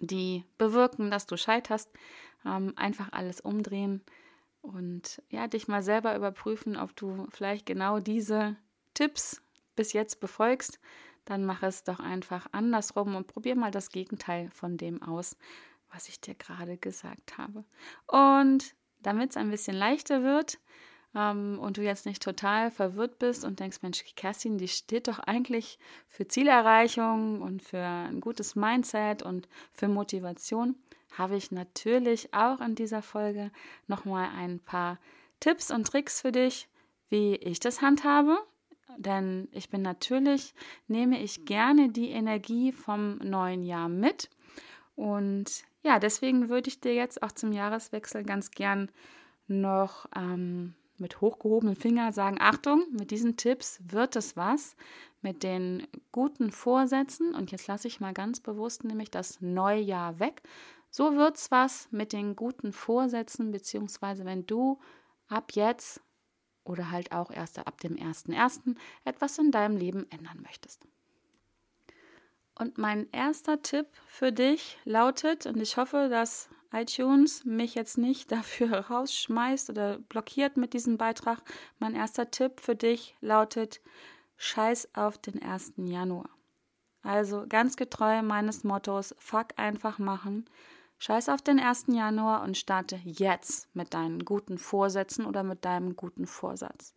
die 0.00 0.44
bewirken, 0.56 1.10
dass 1.10 1.26
du 1.26 1.36
scheiterst. 1.36 1.90
Ähm, 2.46 2.72
einfach 2.76 3.08
alles 3.12 3.40
umdrehen 3.40 4.02
und 4.62 5.20
ja, 5.28 5.48
dich 5.48 5.68
mal 5.68 5.82
selber 5.82 6.16
überprüfen, 6.16 6.76
ob 6.76 6.96
du 6.96 7.26
vielleicht 7.30 7.66
genau 7.66 8.00
diese 8.00 8.56
Tipps 8.94 9.42
bis 9.76 9.92
jetzt 9.92 10.20
befolgst, 10.20 10.78
dann 11.24 11.44
mach 11.44 11.62
es 11.62 11.84
doch 11.84 12.00
einfach 12.00 12.46
andersrum 12.52 13.14
und 13.14 13.26
probier 13.26 13.56
mal 13.56 13.70
das 13.70 13.90
Gegenteil 13.90 14.50
von 14.50 14.76
dem 14.76 15.02
aus, 15.02 15.36
was 15.90 16.08
ich 16.08 16.20
dir 16.20 16.34
gerade 16.34 16.76
gesagt 16.78 17.38
habe. 17.38 17.64
Und 18.06 18.74
damit 19.00 19.30
es 19.30 19.36
ein 19.36 19.50
bisschen 19.50 19.76
leichter 19.76 20.22
wird 20.22 20.58
ähm, 21.14 21.58
und 21.60 21.76
du 21.76 21.82
jetzt 21.82 22.06
nicht 22.06 22.22
total 22.22 22.70
verwirrt 22.70 23.18
bist 23.18 23.44
und 23.44 23.60
denkst, 23.60 23.82
Mensch, 23.82 24.04
Kerstin, 24.16 24.58
die 24.58 24.68
steht 24.68 25.08
doch 25.08 25.18
eigentlich 25.18 25.78
für 26.06 26.26
Zielerreichung 26.26 27.42
und 27.42 27.62
für 27.62 27.84
ein 27.84 28.20
gutes 28.20 28.56
Mindset 28.56 29.22
und 29.22 29.48
für 29.72 29.88
Motivation, 29.88 30.76
habe 31.16 31.36
ich 31.36 31.50
natürlich 31.50 32.32
auch 32.34 32.60
in 32.60 32.74
dieser 32.74 33.02
Folge 33.02 33.50
nochmal 33.86 34.28
ein 34.36 34.60
paar 34.60 34.98
Tipps 35.40 35.70
und 35.70 35.86
Tricks 35.86 36.20
für 36.20 36.32
dich, 36.32 36.68
wie 37.08 37.36
ich 37.36 37.60
das 37.60 37.82
handhabe. 37.82 38.38
denn 38.98 39.48
ich 39.52 39.70
bin 39.70 39.80
natürlich, 39.80 40.54
nehme 40.86 41.18
ich 41.22 41.46
gerne 41.46 41.88
die 41.88 42.10
Energie 42.10 42.72
vom 42.72 43.16
neuen 43.18 43.62
Jahr 43.62 43.88
mit. 43.88 44.28
Und 44.96 45.64
ja, 45.82 45.98
deswegen 45.98 46.48
würde 46.48 46.68
ich 46.68 46.80
dir 46.80 46.94
jetzt 46.94 47.22
auch 47.22 47.32
zum 47.32 47.52
Jahreswechsel 47.52 48.22
ganz 48.22 48.50
gern 48.50 48.90
noch 49.46 50.06
ähm, 50.14 50.74
mit 50.98 51.20
hochgehobenem 51.20 51.76
Finger 51.76 52.12
sagen, 52.12 52.36
Achtung, 52.40 52.84
mit 52.92 53.10
diesen 53.10 53.36
Tipps 53.36 53.80
wird 53.82 54.14
es 54.16 54.36
was 54.36 54.76
mit 55.22 55.42
den 55.42 55.86
guten 56.10 56.50
Vorsätzen. 56.50 57.34
Und 57.34 57.52
jetzt 57.52 57.66
lasse 57.66 57.88
ich 57.88 58.00
mal 58.00 58.12
ganz 58.12 58.40
bewusst 58.40 58.84
nämlich 58.84 59.10
das 59.10 59.40
Neujahr 59.40 60.18
weg. 60.18 60.42
So 60.94 61.16
wird 61.16 61.38
es 61.38 61.50
was 61.50 61.88
mit 61.90 62.12
den 62.12 62.36
guten 62.36 62.72
Vorsätzen, 62.74 63.50
beziehungsweise 63.50 64.26
wenn 64.26 64.46
du 64.46 64.78
ab 65.26 65.52
jetzt 65.54 66.02
oder 66.64 66.90
halt 66.90 67.12
auch 67.12 67.30
erst 67.30 67.58
ab 67.58 67.80
dem 67.80 67.96
1.1. 67.96 68.76
etwas 69.04 69.38
in 69.38 69.50
deinem 69.50 69.78
Leben 69.78 70.06
ändern 70.10 70.42
möchtest. 70.42 70.86
Und 72.54 72.76
mein 72.76 73.08
erster 73.10 73.62
Tipp 73.62 73.86
für 74.06 74.32
dich 74.32 74.78
lautet, 74.84 75.46
und 75.46 75.60
ich 75.62 75.78
hoffe, 75.78 76.08
dass 76.10 76.50
iTunes 76.72 77.46
mich 77.46 77.74
jetzt 77.74 77.96
nicht 77.96 78.30
dafür 78.32 78.76
rausschmeißt 78.78 79.70
oder 79.70 79.98
blockiert 79.98 80.58
mit 80.58 80.74
diesem 80.74 80.98
Beitrag. 80.98 81.40
Mein 81.78 81.94
erster 81.94 82.30
Tipp 82.30 82.60
für 82.60 82.76
dich 82.76 83.16
lautet, 83.22 83.80
scheiß 84.36 84.94
auf 84.94 85.16
den 85.16 85.40
1. 85.40 85.72
Januar. 85.78 86.28
Also 87.02 87.46
ganz 87.48 87.76
getreu 87.76 88.22
meines 88.22 88.62
Mottos, 88.62 89.14
fuck 89.18 89.54
einfach 89.56 89.98
machen. 89.98 90.44
Scheiß 91.02 91.30
auf 91.30 91.42
den 91.42 91.58
1. 91.58 91.86
Januar 91.88 92.44
und 92.44 92.56
starte 92.56 92.96
jetzt 93.02 93.74
mit 93.74 93.92
deinen 93.92 94.24
guten 94.24 94.56
Vorsätzen 94.56 95.26
oder 95.26 95.42
mit 95.42 95.64
deinem 95.64 95.96
guten 95.96 96.28
Vorsatz. 96.28 96.94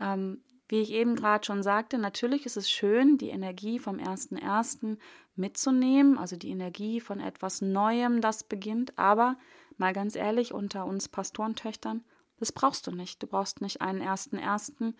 Ähm, 0.00 0.42
wie 0.68 0.80
ich 0.80 0.90
eben 0.90 1.14
gerade 1.14 1.46
schon 1.46 1.62
sagte, 1.62 1.96
natürlich 1.96 2.44
ist 2.44 2.56
es 2.56 2.68
schön, 2.68 3.18
die 3.18 3.28
Energie 3.28 3.78
vom 3.78 3.98
1.1. 3.98 4.98
mitzunehmen, 5.36 6.18
also 6.18 6.34
die 6.34 6.50
Energie 6.50 7.00
von 7.00 7.20
etwas 7.20 7.60
Neuem, 7.60 8.20
das 8.20 8.42
beginnt, 8.42 8.98
aber 8.98 9.36
mal 9.76 9.92
ganz 9.92 10.16
ehrlich, 10.16 10.52
unter 10.52 10.84
uns 10.84 11.08
Pastorentöchtern, 11.08 12.02
das 12.40 12.50
brauchst 12.50 12.88
du 12.88 12.90
nicht. 12.90 13.22
Du 13.22 13.28
brauchst 13.28 13.60
nicht 13.60 13.80
einen 13.80 14.02
1.1. 14.02 14.92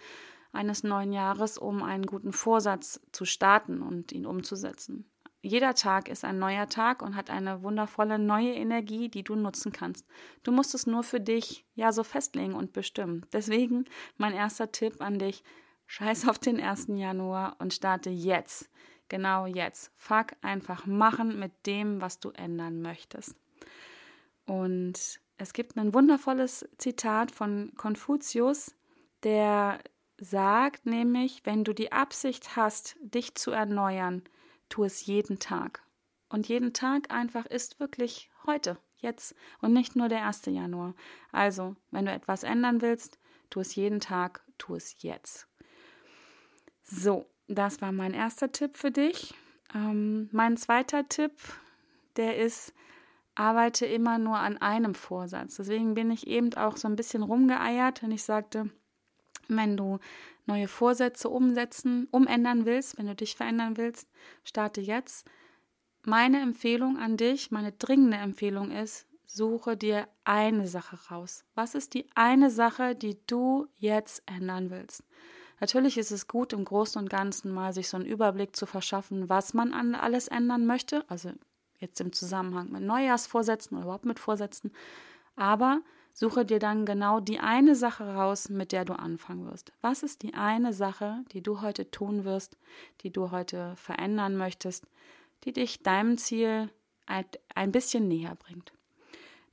eines 0.52 0.84
neuen 0.84 1.12
Jahres, 1.12 1.58
um 1.58 1.82
einen 1.82 2.06
guten 2.06 2.32
Vorsatz 2.32 3.00
zu 3.10 3.24
starten 3.24 3.82
und 3.82 4.12
ihn 4.12 4.24
umzusetzen. 4.24 5.10
Jeder 5.42 5.74
Tag 5.74 6.08
ist 6.08 6.24
ein 6.24 6.38
neuer 6.38 6.68
Tag 6.68 7.00
und 7.00 7.16
hat 7.16 7.30
eine 7.30 7.62
wundervolle 7.62 8.18
neue 8.18 8.52
Energie, 8.52 9.08
die 9.08 9.22
du 9.22 9.36
nutzen 9.36 9.72
kannst. 9.72 10.06
Du 10.42 10.52
musst 10.52 10.74
es 10.74 10.86
nur 10.86 11.02
für 11.02 11.20
dich 11.20 11.64
ja 11.74 11.92
so 11.92 12.04
festlegen 12.04 12.54
und 12.54 12.74
bestimmen. 12.74 13.24
Deswegen 13.32 13.86
mein 14.18 14.34
erster 14.34 14.70
Tipp 14.70 15.00
an 15.00 15.18
dich: 15.18 15.42
Scheiß 15.86 16.28
auf 16.28 16.38
den 16.38 16.60
1. 16.60 16.88
Januar 16.88 17.56
und 17.58 17.72
starte 17.72 18.10
jetzt. 18.10 18.70
Genau 19.08 19.46
jetzt. 19.46 19.90
Fuck 19.96 20.36
einfach 20.42 20.86
machen 20.86 21.38
mit 21.38 21.66
dem, 21.66 22.00
was 22.00 22.20
du 22.20 22.30
ändern 22.30 22.82
möchtest. 22.82 23.34
Und 24.46 25.20
es 25.38 25.52
gibt 25.54 25.76
ein 25.76 25.94
wundervolles 25.94 26.68
Zitat 26.76 27.30
von 27.30 27.72
Konfuzius, 27.76 28.74
der 29.22 29.78
sagt 30.18 30.84
nämlich, 30.84 31.40
wenn 31.44 31.64
du 31.64 31.72
die 31.72 31.92
Absicht 31.92 32.56
hast, 32.56 32.96
dich 33.00 33.34
zu 33.36 33.52
erneuern, 33.52 34.22
tu 34.70 34.84
es 34.84 35.04
jeden 35.04 35.38
Tag. 35.38 35.82
Und 36.30 36.48
jeden 36.48 36.72
Tag 36.72 37.10
einfach 37.10 37.44
ist 37.44 37.80
wirklich 37.80 38.30
heute, 38.46 38.78
jetzt 38.96 39.34
und 39.60 39.74
nicht 39.74 39.96
nur 39.96 40.08
der 40.08 40.24
1. 40.24 40.46
Januar. 40.46 40.94
Also, 41.32 41.76
wenn 41.90 42.06
du 42.06 42.12
etwas 42.12 42.44
ändern 42.44 42.80
willst, 42.80 43.18
tu 43.50 43.60
es 43.60 43.74
jeden 43.74 44.00
Tag, 44.00 44.42
tu 44.56 44.74
es 44.74 45.02
jetzt. 45.02 45.46
So, 46.82 47.26
das 47.48 47.82
war 47.82 47.92
mein 47.92 48.14
erster 48.14 48.52
Tipp 48.52 48.76
für 48.76 48.90
dich. 48.90 49.34
Ähm, 49.74 50.28
mein 50.32 50.56
zweiter 50.56 51.08
Tipp, 51.08 51.32
der 52.16 52.38
ist, 52.38 52.72
arbeite 53.34 53.86
immer 53.86 54.18
nur 54.18 54.38
an 54.38 54.58
einem 54.58 54.94
Vorsatz. 54.94 55.56
Deswegen 55.56 55.94
bin 55.94 56.10
ich 56.10 56.26
eben 56.26 56.54
auch 56.54 56.76
so 56.76 56.88
ein 56.88 56.96
bisschen 56.96 57.22
rumgeeiert, 57.22 58.02
wenn 58.02 58.12
ich 58.12 58.22
sagte, 58.22 58.70
wenn 59.48 59.76
du 59.76 59.98
neue 60.50 60.68
Vorsätze 60.68 61.28
umsetzen, 61.28 62.08
umändern 62.10 62.66
willst, 62.66 62.98
wenn 62.98 63.06
du 63.06 63.14
dich 63.14 63.36
verändern 63.36 63.76
willst, 63.76 64.08
starte 64.44 64.80
jetzt. 64.80 65.26
Meine 66.04 66.40
Empfehlung 66.40 66.98
an 66.98 67.16
dich, 67.16 67.50
meine 67.50 67.72
dringende 67.72 68.16
Empfehlung 68.16 68.70
ist, 68.70 69.06
suche 69.26 69.76
dir 69.76 70.08
eine 70.24 70.66
Sache 70.66 70.98
raus. 71.10 71.44
Was 71.54 71.74
ist 71.74 71.94
die 71.94 72.06
eine 72.14 72.50
Sache, 72.50 72.96
die 72.96 73.18
du 73.26 73.68
jetzt 73.76 74.22
ändern 74.26 74.70
willst? 74.70 75.04
Natürlich 75.60 75.98
ist 75.98 76.10
es 76.10 76.26
gut, 76.26 76.52
im 76.52 76.64
Großen 76.64 77.00
und 77.00 77.10
Ganzen 77.10 77.52
mal 77.52 77.72
sich 77.72 77.88
so 77.88 77.96
einen 77.96 78.06
Überblick 78.06 78.56
zu 78.56 78.66
verschaffen, 78.66 79.28
was 79.28 79.54
man 79.54 79.72
an 79.72 79.94
alles 79.94 80.26
ändern 80.26 80.66
möchte. 80.66 81.04
Also 81.08 81.30
jetzt 81.78 82.00
im 82.00 82.12
Zusammenhang 82.12 82.72
mit 82.72 82.82
Neujahrsvorsätzen 82.82 83.76
oder 83.76 83.84
überhaupt 83.84 84.06
mit 84.06 84.18
Vorsätzen. 84.18 84.72
Aber 85.36 85.80
Suche 86.20 86.44
dir 86.44 86.58
dann 86.58 86.84
genau 86.84 87.18
die 87.18 87.40
eine 87.40 87.74
Sache 87.74 88.04
raus, 88.14 88.50
mit 88.50 88.72
der 88.72 88.84
du 88.84 88.92
anfangen 88.92 89.50
wirst. 89.50 89.72
Was 89.80 90.02
ist 90.02 90.20
die 90.20 90.34
eine 90.34 90.74
Sache, 90.74 91.24
die 91.32 91.42
du 91.42 91.62
heute 91.62 91.90
tun 91.90 92.26
wirst, 92.26 92.58
die 93.00 93.10
du 93.10 93.30
heute 93.30 93.74
verändern 93.76 94.36
möchtest, 94.36 94.84
die 95.44 95.54
dich 95.54 95.82
deinem 95.82 96.18
Ziel 96.18 96.68
ein 97.06 97.72
bisschen 97.72 98.06
näher 98.06 98.34
bringt? 98.34 98.70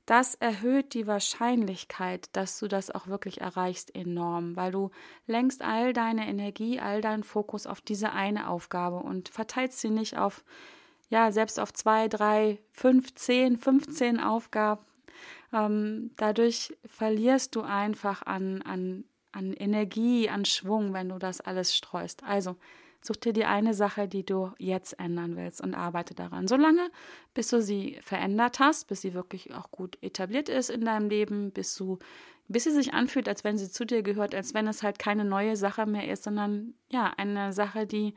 Das 0.04 0.34
erhöht 0.34 0.92
die 0.92 1.06
Wahrscheinlichkeit, 1.06 2.28
dass 2.34 2.58
du 2.58 2.68
das 2.68 2.90
auch 2.90 3.06
wirklich 3.06 3.40
erreichst, 3.40 3.94
enorm, 3.94 4.54
weil 4.54 4.70
du 4.70 4.90
lenkst 5.26 5.62
all 5.62 5.94
deine 5.94 6.28
Energie, 6.28 6.80
all 6.80 7.00
deinen 7.00 7.24
Fokus 7.24 7.66
auf 7.66 7.80
diese 7.80 8.12
eine 8.12 8.46
Aufgabe 8.46 8.98
und 8.98 9.30
verteilst 9.30 9.80
sie 9.80 9.88
nicht 9.88 10.18
auf, 10.18 10.44
ja, 11.08 11.32
selbst 11.32 11.58
auf 11.58 11.72
zwei, 11.72 12.08
drei, 12.08 12.58
fünf, 12.72 13.14
zehn, 13.14 13.56
15 13.56 14.20
Aufgaben, 14.20 14.84
ähm, 15.52 16.10
dadurch 16.16 16.76
verlierst 16.84 17.54
du 17.54 17.62
einfach 17.62 18.22
an, 18.22 18.62
an, 18.62 19.04
an 19.32 19.52
Energie, 19.52 20.28
an 20.28 20.44
Schwung, 20.44 20.92
wenn 20.92 21.08
du 21.08 21.18
das 21.18 21.40
alles 21.40 21.76
streust. 21.76 22.22
Also 22.24 22.56
such 23.00 23.16
dir 23.16 23.32
die 23.32 23.44
eine 23.44 23.74
Sache, 23.74 24.08
die 24.08 24.24
du 24.24 24.52
jetzt 24.58 24.98
ändern 24.98 25.36
willst 25.36 25.60
und 25.60 25.74
arbeite 25.74 26.14
daran. 26.14 26.48
Solange, 26.48 26.90
bis 27.34 27.48
du 27.48 27.62
sie 27.62 27.98
verändert 28.02 28.58
hast, 28.58 28.88
bis 28.88 29.00
sie 29.00 29.14
wirklich 29.14 29.54
auch 29.54 29.70
gut 29.70 29.98
etabliert 30.02 30.48
ist 30.48 30.70
in 30.70 30.84
deinem 30.84 31.08
Leben, 31.08 31.52
bis 31.52 31.74
du 31.74 31.98
bis 32.48 32.64
sie 32.64 32.70
sich 32.70 32.94
anfühlt, 32.94 33.28
als 33.28 33.44
wenn 33.44 33.58
sie 33.58 33.70
zu 33.70 33.84
dir 33.84 34.02
gehört, 34.02 34.34
als 34.34 34.54
wenn 34.54 34.66
es 34.66 34.82
halt 34.82 34.98
keine 34.98 35.24
neue 35.24 35.56
Sache 35.56 35.84
mehr 35.84 36.10
ist, 36.10 36.24
sondern 36.24 36.74
ja, 36.90 37.12
eine 37.16 37.52
Sache, 37.52 37.86
die 37.86 38.14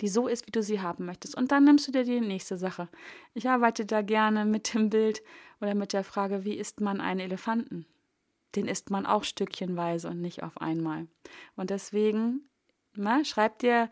die 0.00 0.08
so 0.08 0.26
ist, 0.26 0.46
wie 0.46 0.50
du 0.50 0.62
sie 0.62 0.80
haben 0.80 1.06
möchtest. 1.06 1.36
Und 1.36 1.52
dann 1.52 1.64
nimmst 1.64 1.86
du 1.86 1.92
dir 1.92 2.04
die 2.04 2.20
nächste 2.20 2.56
Sache. 2.56 2.88
Ich 3.34 3.48
arbeite 3.48 3.86
da 3.86 4.02
gerne 4.02 4.44
mit 4.44 4.74
dem 4.74 4.90
Bild 4.90 5.22
oder 5.60 5.74
mit 5.74 5.92
der 5.92 6.04
Frage, 6.04 6.44
wie 6.44 6.54
isst 6.54 6.80
man 6.80 7.00
einen 7.00 7.20
Elefanten? 7.20 7.86
Den 8.56 8.66
isst 8.66 8.90
man 8.90 9.06
auch 9.06 9.24
stückchenweise 9.24 10.08
und 10.08 10.20
nicht 10.20 10.42
auf 10.42 10.60
einmal. 10.60 11.06
Und 11.56 11.70
deswegen 11.70 12.48
na, 12.94 13.18
ne, 13.18 13.24
schreib 13.24 13.58
dir 13.58 13.88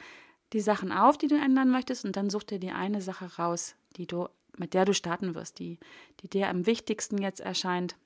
die 0.52 0.60
Sachen 0.60 0.92
auf, 0.92 1.16
die 1.16 1.28
du 1.28 1.36
ändern 1.36 1.70
möchtest, 1.70 2.04
und 2.04 2.16
dann 2.16 2.30
such 2.30 2.44
dir 2.44 2.58
die 2.58 2.72
eine 2.72 3.00
Sache 3.00 3.36
raus, 3.36 3.76
die 3.96 4.06
du, 4.06 4.28
mit 4.56 4.74
der 4.74 4.84
du 4.84 4.94
starten 4.94 5.34
wirst, 5.34 5.58
die, 5.58 5.78
die 6.20 6.28
dir 6.28 6.48
am 6.48 6.66
wichtigsten 6.66 7.18
jetzt 7.18 7.40
erscheint 7.40 7.96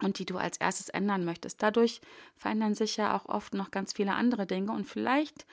und 0.00 0.18
die 0.18 0.24
du 0.24 0.38
als 0.38 0.56
erstes 0.58 0.88
ändern 0.88 1.24
möchtest. 1.24 1.62
Dadurch 1.62 2.00
verändern 2.36 2.74
sich 2.74 2.96
ja 2.96 3.16
auch 3.16 3.26
oft 3.26 3.54
noch 3.54 3.70
ganz 3.70 3.92
viele 3.92 4.14
andere 4.14 4.46
Dinge 4.46 4.72
und 4.72 4.84
vielleicht 4.84 5.46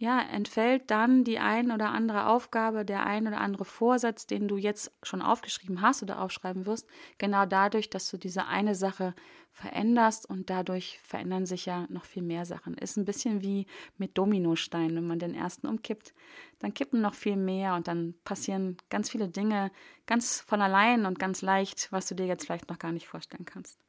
ja, 0.00 0.20
entfällt 0.20 0.92
dann 0.92 1.24
die 1.24 1.40
ein 1.40 1.72
oder 1.72 1.90
andere 1.90 2.28
Aufgabe, 2.28 2.84
der 2.84 3.04
ein 3.04 3.26
oder 3.26 3.40
andere 3.40 3.64
Vorsatz, 3.64 4.28
den 4.28 4.46
du 4.46 4.56
jetzt 4.56 4.92
schon 5.02 5.20
aufgeschrieben 5.20 5.80
hast 5.82 6.04
oder 6.04 6.22
aufschreiben 6.22 6.66
wirst, 6.66 6.88
genau 7.18 7.46
dadurch, 7.46 7.90
dass 7.90 8.08
du 8.08 8.16
diese 8.16 8.46
eine 8.46 8.76
Sache 8.76 9.12
veränderst 9.50 10.30
und 10.30 10.50
dadurch 10.50 11.00
verändern 11.02 11.46
sich 11.46 11.66
ja 11.66 11.86
noch 11.88 12.04
viel 12.04 12.22
mehr 12.22 12.44
Sachen. 12.44 12.74
Ist 12.74 12.96
ein 12.96 13.04
bisschen 13.04 13.42
wie 13.42 13.66
mit 13.96 14.16
Dominosteinen, 14.16 14.94
wenn 14.94 15.06
man 15.08 15.18
den 15.18 15.34
ersten 15.34 15.66
umkippt, 15.66 16.14
dann 16.60 16.74
kippen 16.74 17.00
noch 17.00 17.14
viel 17.14 17.36
mehr 17.36 17.74
und 17.74 17.88
dann 17.88 18.14
passieren 18.22 18.76
ganz 18.90 19.10
viele 19.10 19.28
Dinge 19.28 19.72
ganz 20.06 20.40
von 20.40 20.62
allein 20.62 21.06
und 21.06 21.18
ganz 21.18 21.42
leicht, 21.42 21.90
was 21.90 22.06
du 22.06 22.14
dir 22.14 22.26
jetzt 22.26 22.44
vielleicht 22.44 22.68
noch 22.68 22.78
gar 22.78 22.92
nicht 22.92 23.08
vorstellen 23.08 23.44
kannst. 23.44 23.80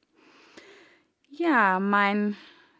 Ja, 1.29 1.79
mein 1.79 2.35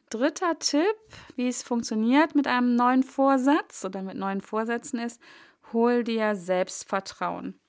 dritter 0.09 0.57
Tipp, 0.59 0.95
wie 1.35 1.47
es 1.47 1.63
funktioniert 1.63 2.35
mit 2.35 2.47
einem 2.47 2.75
neuen 2.75 3.03
Vorsatz 3.03 3.85
oder 3.85 4.01
mit 4.01 4.17
neuen 4.17 4.41
Vorsätzen 4.41 4.99
ist, 4.99 5.21
hol 5.71 6.03
dir 6.03 6.35
Selbstvertrauen. 6.35 7.59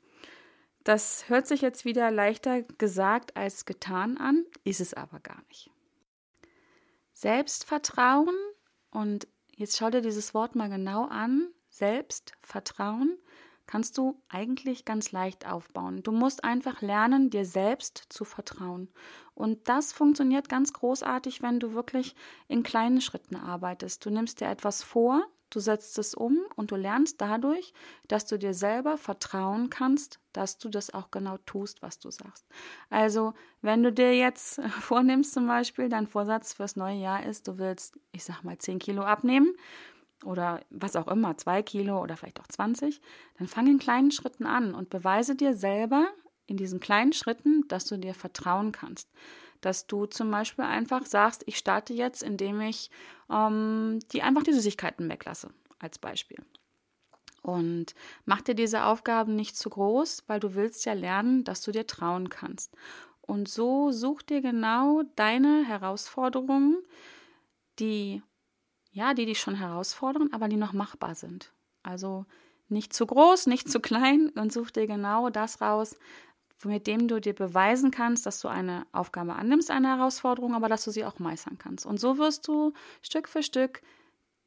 Das 0.84 1.28
hört 1.28 1.46
sich 1.46 1.60
jetzt 1.60 1.84
wieder 1.84 2.10
leichter 2.10 2.62
gesagt 2.62 3.36
als 3.36 3.66
getan 3.66 4.16
an, 4.16 4.46
ist 4.64 4.80
es 4.80 4.94
aber 4.94 5.20
gar 5.20 5.42
nicht. 5.48 5.70
Selbstvertrauen, 7.12 8.34
und 8.90 9.28
jetzt 9.54 9.76
schau 9.76 9.90
dir 9.90 10.00
dieses 10.00 10.32
Wort 10.32 10.56
mal 10.56 10.70
genau 10.70 11.04
an, 11.06 11.48
Selbstvertrauen 11.68 13.18
kannst 13.70 13.96
du 13.98 14.20
eigentlich 14.28 14.84
ganz 14.84 15.12
leicht 15.12 15.46
aufbauen. 15.46 16.02
Du 16.02 16.10
musst 16.10 16.42
einfach 16.42 16.82
lernen, 16.82 17.30
dir 17.30 17.44
selbst 17.44 18.04
zu 18.08 18.24
vertrauen. 18.24 18.88
Und 19.34 19.68
das 19.68 19.92
funktioniert 19.92 20.48
ganz 20.48 20.72
großartig, 20.72 21.40
wenn 21.40 21.60
du 21.60 21.72
wirklich 21.72 22.16
in 22.48 22.64
kleinen 22.64 23.00
Schritten 23.00 23.36
arbeitest. 23.36 24.04
Du 24.04 24.10
nimmst 24.10 24.40
dir 24.40 24.48
etwas 24.48 24.82
vor, 24.82 25.22
Du 25.52 25.58
setzt 25.58 25.98
es 25.98 26.14
um 26.14 26.38
und 26.54 26.70
du 26.70 26.76
lernst 26.76 27.20
dadurch, 27.20 27.74
dass 28.06 28.24
du 28.24 28.38
dir 28.38 28.54
selber 28.54 28.96
vertrauen 28.96 29.68
kannst, 29.68 30.20
dass 30.32 30.58
du 30.58 30.68
das 30.68 30.94
auch 30.94 31.10
genau 31.10 31.38
tust, 31.38 31.82
was 31.82 31.98
du 31.98 32.12
sagst. 32.12 32.46
Also, 32.88 33.34
wenn 33.60 33.82
du 33.82 33.92
dir 33.92 34.16
jetzt 34.16 34.62
vornimmst, 34.80 35.34
zum 35.34 35.48
Beispiel, 35.48 35.88
dein 35.88 36.06
Vorsatz 36.06 36.52
fürs 36.52 36.76
neue 36.76 36.98
Jahr 37.00 37.26
ist, 37.26 37.48
du 37.48 37.58
willst, 37.58 37.98
ich 38.12 38.22
sag 38.22 38.44
mal, 38.44 38.58
10 38.58 38.78
Kilo 38.78 39.02
abnehmen 39.02 39.52
oder 40.24 40.60
was 40.70 40.96
auch 40.96 41.08
immer, 41.08 41.36
2 41.36 41.62
Kilo 41.62 42.02
oder 42.02 42.16
vielleicht 42.16 42.40
auch 42.40 42.48
20, 42.48 43.00
dann 43.38 43.48
fang 43.48 43.66
in 43.66 43.78
kleinen 43.78 44.10
Schritten 44.10 44.46
an 44.46 44.74
und 44.74 44.90
beweise 44.90 45.34
dir 45.34 45.54
selber 45.54 46.08
in 46.46 46.56
diesen 46.56 46.80
kleinen 46.80 47.12
Schritten, 47.12 47.64
dass 47.68 47.84
du 47.84 47.96
dir 47.96 48.14
vertrauen 48.14 48.72
kannst 48.72 49.08
dass 49.60 49.86
du 49.86 50.06
zum 50.06 50.30
Beispiel 50.30 50.64
einfach 50.64 51.06
sagst, 51.06 51.42
ich 51.46 51.58
starte 51.58 51.92
jetzt, 51.92 52.22
indem 52.22 52.60
ich 52.60 52.90
ähm, 53.30 53.98
die 54.12 54.22
einfach 54.22 54.42
die 54.42 54.52
Süßigkeiten 54.52 55.08
weglasse, 55.08 55.50
als 55.78 55.98
Beispiel. 55.98 56.38
Und 57.42 57.94
mach 58.26 58.42
dir 58.42 58.54
diese 58.54 58.84
Aufgaben 58.84 59.34
nicht 59.34 59.56
zu 59.56 59.70
groß, 59.70 60.24
weil 60.26 60.40
du 60.40 60.54
willst 60.54 60.84
ja 60.84 60.92
lernen, 60.92 61.44
dass 61.44 61.62
du 61.62 61.72
dir 61.72 61.86
trauen 61.86 62.28
kannst. 62.28 62.74
Und 63.22 63.48
so 63.48 63.92
such 63.92 64.22
dir 64.22 64.42
genau 64.42 65.02
deine 65.16 65.64
Herausforderungen, 65.64 66.76
die 67.78 68.22
ja, 68.90 69.14
die 69.14 69.26
dich 69.26 69.40
schon 69.40 69.54
herausfordern, 69.54 70.30
aber 70.32 70.48
die 70.48 70.56
noch 70.56 70.72
machbar 70.72 71.14
sind. 71.14 71.52
Also 71.82 72.26
nicht 72.68 72.92
zu 72.92 73.06
groß, 73.06 73.46
nicht 73.46 73.70
zu 73.70 73.80
klein 73.80 74.30
und 74.30 74.52
such 74.52 74.70
dir 74.70 74.86
genau 74.86 75.30
das 75.30 75.60
raus, 75.60 75.96
mit 76.64 76.86
dem 76.86 77.08
du 77.08 77.20
dir 77.20 77.34
beweisen 77.34 77.90
kannst, 77.90 78.26
dass 78.26 78.40
du 78.40 78.48
eine 78.48 78.86
Aufgabe 78.92 79.34
annimmst, 79.34 79.70
eine 79.70 79.88
Herausforderung, 79.88 80.54
aber 80.54 80.68
dass 80.68 80.84
du 80.84 80.90
sie 80.90 81.04
auch 81.04 81.18
meistern 81.18 81.58
kannst. 81.58 81.86
Und 81.86 81.98
so 81.98 82.18
wirst 82.18 82.46
du 82.48 82.72
Stück 83.02 83.28
für 83.28 83.42
Stück 83.42 83.80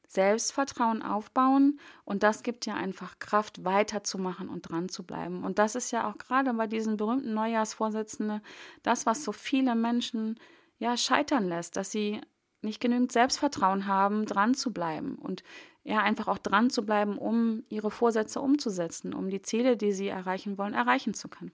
Selbstvertrauen 0.08 1.02
aufbauen 1.02 1.80
und 2.06 2.22
das 2.22 2.44
gibt 2.44 2.68
dir 2.68 2.76
einfach 2.76 3.18
Kraft, 3.18 3.66
weiterzumachen 3.66 4.48
und 4.48 4.62
dran 4.62 4.88
zu 4.88 5.04
bleiben. 5.04 5.44
Und 5.44 5.58
das 5.58 5.74
ist 5.74 5.90
ja 5.90 6.08
auch 6.08 6.20
gerade 6.20 6.54
bei 6.54 6.68
diesen 6.68 6.98
berühmten 6.98 7.34
Neujahrsvorsitzenden 7.34 8.42
das, 8.84 9.08
was 9.08 9.24
so 9.24 9.32
viele 9.32 9.74
Menschen 9.74 10.40
ja 10.78 10.98
scheitern 10.98 11.48
lässt, 11.48 11.78
dass 11.78 11.90
sie 11.90 12.22
nicht 12.64 12.80
genügend 12.80 13.12
Selbstvertrauen 13.12 13.88
haben, 13.88 14.26
dran 14.26 14.54
zu 14.54 14.74
bleiben 14.74 15.16
und 15.16 15.44
ja 15.84 16.02
einfach 16.02 16.28
auch 16.28 16.38
dran 16.38 16.70
zu 16.70 16.86
bleiben, 16.86 17.18
um 17.18 17.64
ihre 17.70 17.92
Vorsätze 17.92 18.40
umzusetzen, 18.40 19.14
um 19.14 19.30
die 19.30 19.42
Ziele, 19.42 19.78
die 19.78 19.92
sie 19.92 20.08
erreichen 20.08 20.58
wollen, 20.58 20.74
erreichen 20.74 21.14
zu 21.14 21.28
können. 21.28 21.52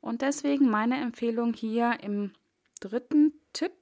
Und 0.00 0.22
deswegen 0.22 0.70
meine 0.70 1.00
Empfehlung 1.00 1.52
hier 1.52 1.98
im 2.02 2.32
dritten 2.80 3.32
Tipp. 3.52 3.72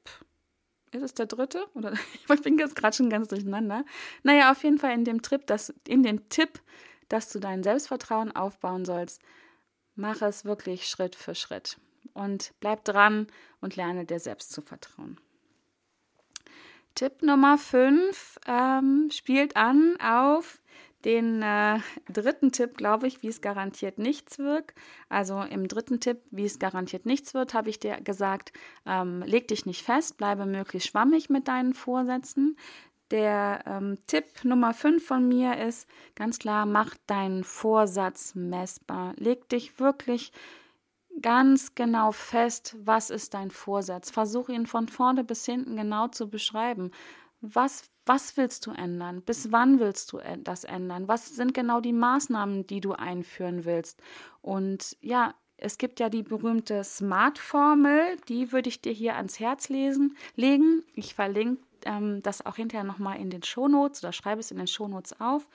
Ist 0.90 1.02
es 1.02 1.14
der 1.14 1.26
dritte? 1.26 1.66
Oder 1.74 1.92
ich 2.32 2.42
bin 2.42 2.58
jetzt 2.58 2.76
gerade 2.76 2.96
schon 2.96 3.10
ganz 3.10 3.28
durcheinander. 3.28 3.84
Naja, 4.22 4.50
auf 4.50 4.62
jeden 4.64 4.78
Fall 4.78 4.94
in 4.94 5.04
dem 5.04 5.22
Trip, 5.22 5.46
dass, 5.46 5.74
in 5.86 6.02
dem 6.02 6.28
Tipp, 6.28 6.60
dass 7.08 7.30
du 7.30 7.40
dein 7.40 7.62
Selbstvertrauen 7.62 8.34
aufbauen 8.34 8.84
sollst, 8.84 9.20
mach 9.96 10.22
es 10.22 10.44
wirklich 10.44 10.88
Schritt 10.88 11.14
für 11.14 11.34
Schritt. 11.34 11.78
Und 12.12 12.52
bleib 12.60 12.84
dran 12.84 13.26
und 13.60 13.76
lerne 13.76 14.04
dir 14.04 14.20
selbst 14.20 14.52
zu 14.52 14.62
vertrauen. 14.62 15.18
Tipp 16.94 17.22
Nummer 17.22 17.58
5 17.58 18.38
ähm, 18.46 19.08
spielt 19.10 19.56
an 19.56 19.96
auf 20.00 20.62
den 21.04 21.42
äh, 21.42 21.78
dritten 22.10 22.52
Tipp, 22.52 22.76
glaube 22.76 23.06
ich, 23.06 23.22
wie 23.22 23.28
es 23.28 23.40
garantiert 23.40 23.98
nichts 23.98 24.38
wird. 24.38 24.72
Also 25.08 25.40
im 25.42 25.68
dritten 25.68 26.00
Tipp, 26.00 26.18
wie 26.30 26.44
es 26.46 26.58
garantiert 26.58 27.04
nichts 27.04 27.34
wird, 27.34 27.52
habe 27.52 27.68
ich 27.68 27.78
dir 27.78 28.00
gesagt, 28.00 28.52
ähm, 28.86 29.22
leg 29.26 29.48
dich 29.48 29.66
nicht 29.66 29.82
fest, 29.82 30.16
bleibe 30.16 30.46
möglichst 30.46 30.88
schwammig 30.88 31.28
mit 31.28 31.48
deinen 31.48 31.74
Vorsätzen. 31.74 32.56
Der 33.10 33.62
ähm, 33.66 33.98
Tipp 34.06 34.24
Nummer 34.44 34.72
5 34.72 35.06
von 35.06 35.28
mir 35.28 35.58
ist 35.58 35.86
ganz 36.14 36.38
klar, 36.38 36.64
mach 36.64 36.94
deinen 37.06 37.44
Vorsatz 37.44 38.34
messbar. 38.34 39.12
Leg 39.16 39.48
dich 39.50 39.78
wirklich 39.78 40.32
ganz 41.22 41.74
genau 41.74 42.12
fest, 42.12 42.76
was 42.84 43.10
ist 43.10 43.34
dein 43.34 43.50
Vorsatz. 43.50 44.10
Versuch 44.10 44.48
ihn 44.48 44.66
von 44.66 44.88
vorne 44.88 45.24
bis 45.24 45.44
hinten 45.44 45.76
genau 45.76 46.08
zu 46.08 46.28
beschreiben. 46.28 46.90
Was 47.40 47.84
was 48.06 48.36
willst 48.36 48.66
du 48.66 48.72
ändern? 48.72 49.22
Bis 49.22 49.50
wann 49.50 49.80
willst 49.80 50.12
du 50.12 50.20
das 50.42 50.64
ändern? 50.64 51.08
Was 51.08 51.34
sind 51.34 51.54
genau 51.54 51.80
die 51.80 51.92
Maßnahmen, 51.92 52.66
die 52.66 52.80
du 52.80 52.92
einführen 52.92 53.64
willst? 53.64 54.02
Und 54.42 54.96
ja, 55.00 55.34
es 55.56 55.78
gibt 55.78 56.00
ja 56.00 56.10
die 56.10 56.22
berühmte 56.22 56.84
Smart-Formel, 56.84 58.18
die 58.28 58.52
würde 58.52 58.68
ich 58.68 58.82
dir 58.82 58.92
hier 58.92 59.16
ans 59.16 59.40
Herz 59.40 59.68
lesen, 59.68 60.16
legen. 60.36 60.82
Ich 60.94 61.14
verlinke 61.14 61.62
ähm, 61.86 62.22
das 62.22 62.44
auch 62.44 62.56
hinterher 62.56 62.84
nochmal 62.84 63.18
in 63.18 63.30
den 63.30 63.42
Shownotes 63.42 64.02
oder 64.02 64.12
schreibe 64.12 64.40
es 64.40 64.50
in 64.50 64.58
den 64.58 64.66
Shownotes 64.66 65.18
auf. 65.20 65.48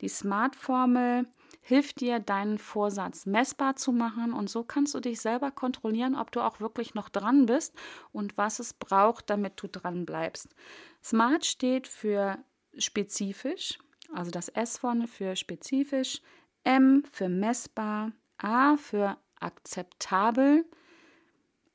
Die 0.00 0.08
Smart-Formel 0.08 1.26
hilft 1.66 2.00
dir, 2.00 2.20
deinen 2.20 2.58
Vorsatz 2.58 3.24
messbar 3.24 3.74
zu 3.74 3.90
machen 3.90 4.34
und 4.34 4.50
so 4.50 4.62
kannst 4.62 4.94
du 4.94 5.00
dich 5.00 5.20
selber 5.20 5.50
kontrollieren, 5.50 6.14
ob 6.14 6.30
du 6.30 6.42
auch 6.42 6.60
wirklich 6.60 6.94
noch 6.94 7.08
dran 7.08 7.46
bist 7.46 7.74
und 8.12 8.36
was 8.36 8.58
es 8.58 8.74
braucht, 8.74 9.30
damit 9.30 9.60
du 9.62 9.68
dran 9.68 10.04
bleibst. 10.04 10.54
Smart 11.02 11.46
steht 11.46 11.88
für 11.88 12.36
spezifisch, 12.76 13.78
also 14.12 14.30
das 14.30 14.48
S 14.48 14.76
vorne 14.76 15.08
für 15.08 15.36
spezifisch, 15.36 16.20
M 16.64 17.02
für 17.10 17.30
messbar, 17.30 18.12
A 18.36 18.76
für 18.76 19.16
akzeptabel, 19.40 20.66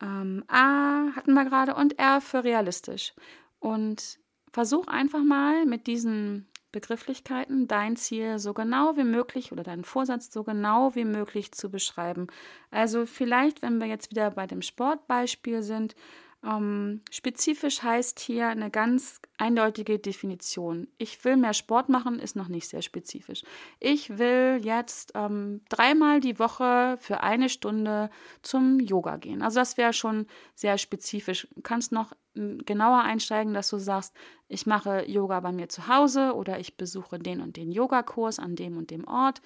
ähm, 0.02 0.44
A 0.48 1.16
hatten 1.16 1.34
wir 1.34 1.46
gerade 1.46 1.74
und 1.74 1.98
R 1.98 2.22
für 2.22 2.44
realistisch. 2.44 3.14
Und 3.60 4.20
versuch 4.52 4.88
einfach 4.88 5.24
mal 5.24 5.66
mit 5.66 5.88
diesen 5.88 6.49
Begrifflichkeiten 6.72 7.68
dein 7.68 7.96
Ziel 7.96 8.40
so 8.40 8.54
genau 8.54 8.96
wie 8.96 9.04
möglich 9.04 9.52
oder 9.52 9.64
deinen 9.64 9.84
Vorsatz 9.84 10.32
so 10.32 10.44
genau 10.44 10.96
wie 10.96 11.06
möglich 11.06 11.52
zu 11.52 11.70
beschreiben. 11.70 12.28
Also 12.72 13.06
vielleicht, 13.06 13.62
wenn 13.62 13.80
wir 13.80 13.88
jetzt 13.88 14.12
wieder 14.12 14.32
bei 14.32 14.48
dem 14.48 14.62
Sportbeispiel 14.62 15.64
sind, 15.64 15.96
ähm, 16.42 17.02
spezifisch 17.12 17.84
heißt 17.84 18.20
hier 18.20 18.48
eine 18.48 18.72
ganz 18.72 19.20
eindeutige 19.38 20.00
Definition. 20.00 20.88
Ich 20.98 21.24
will 21.26 21.36
mehr 21.36 21.54
Sport 21.54 21.90
machen, 21.90 22.18
ist 22.18 22.38
noch 22.38 22.48
nicht 22.48 22.70
sehr 22.70 22.82
spezifisch. 22.82 23.44
Ich 23.80 24.18
will 24.18 24.62
jetzt 24.64 25.12
ähm, 25.16 25.62
dreimal 25.68 26.22
die 26.22 26.40
Woche 26.40 26.98
für 27.02 27.24
eine 27.24 27.50
Stunde 27.50 28.10
zum 28.42 28.80
Yoga 28.80 29.18
gehen. 29.18 29.42
Also 29.42 29.60
das 29.60 29.76
wäre 29.76 29.92
schon 29.92 30.28
sehr 30.56 30.78
spezifisch. 30.78 31.48
Du 31.56 31.62
kannst 31.62 31.92
noch 31.92 32.14
hm, 32.36 32.60
genauer 32.66 33.02
einsteigen, 33.02 33.54
dass 33.54 33.70
du 33.70 33.78
sagst, 33.78 34.16
ich 34.48 34.66
mache 34.66 35.04
Yoga 35.10 35.42
bei 35.42 35.52
mir 35.52 35.68
zu 35.68 35.90
Hause 35.90 36.34
oder 36.36 36.58
ich 36.58 36.78
besuche 36.78 37.20
den 37.20 37.42
und 37.42 37.58
den 37.58 37.70
Yogakurs 37.72 38.40
an 38.40 38.56
dem 38.56 38.78
und 38.78 38.92
dem 38.92 39.06
Ort 39.06 39.42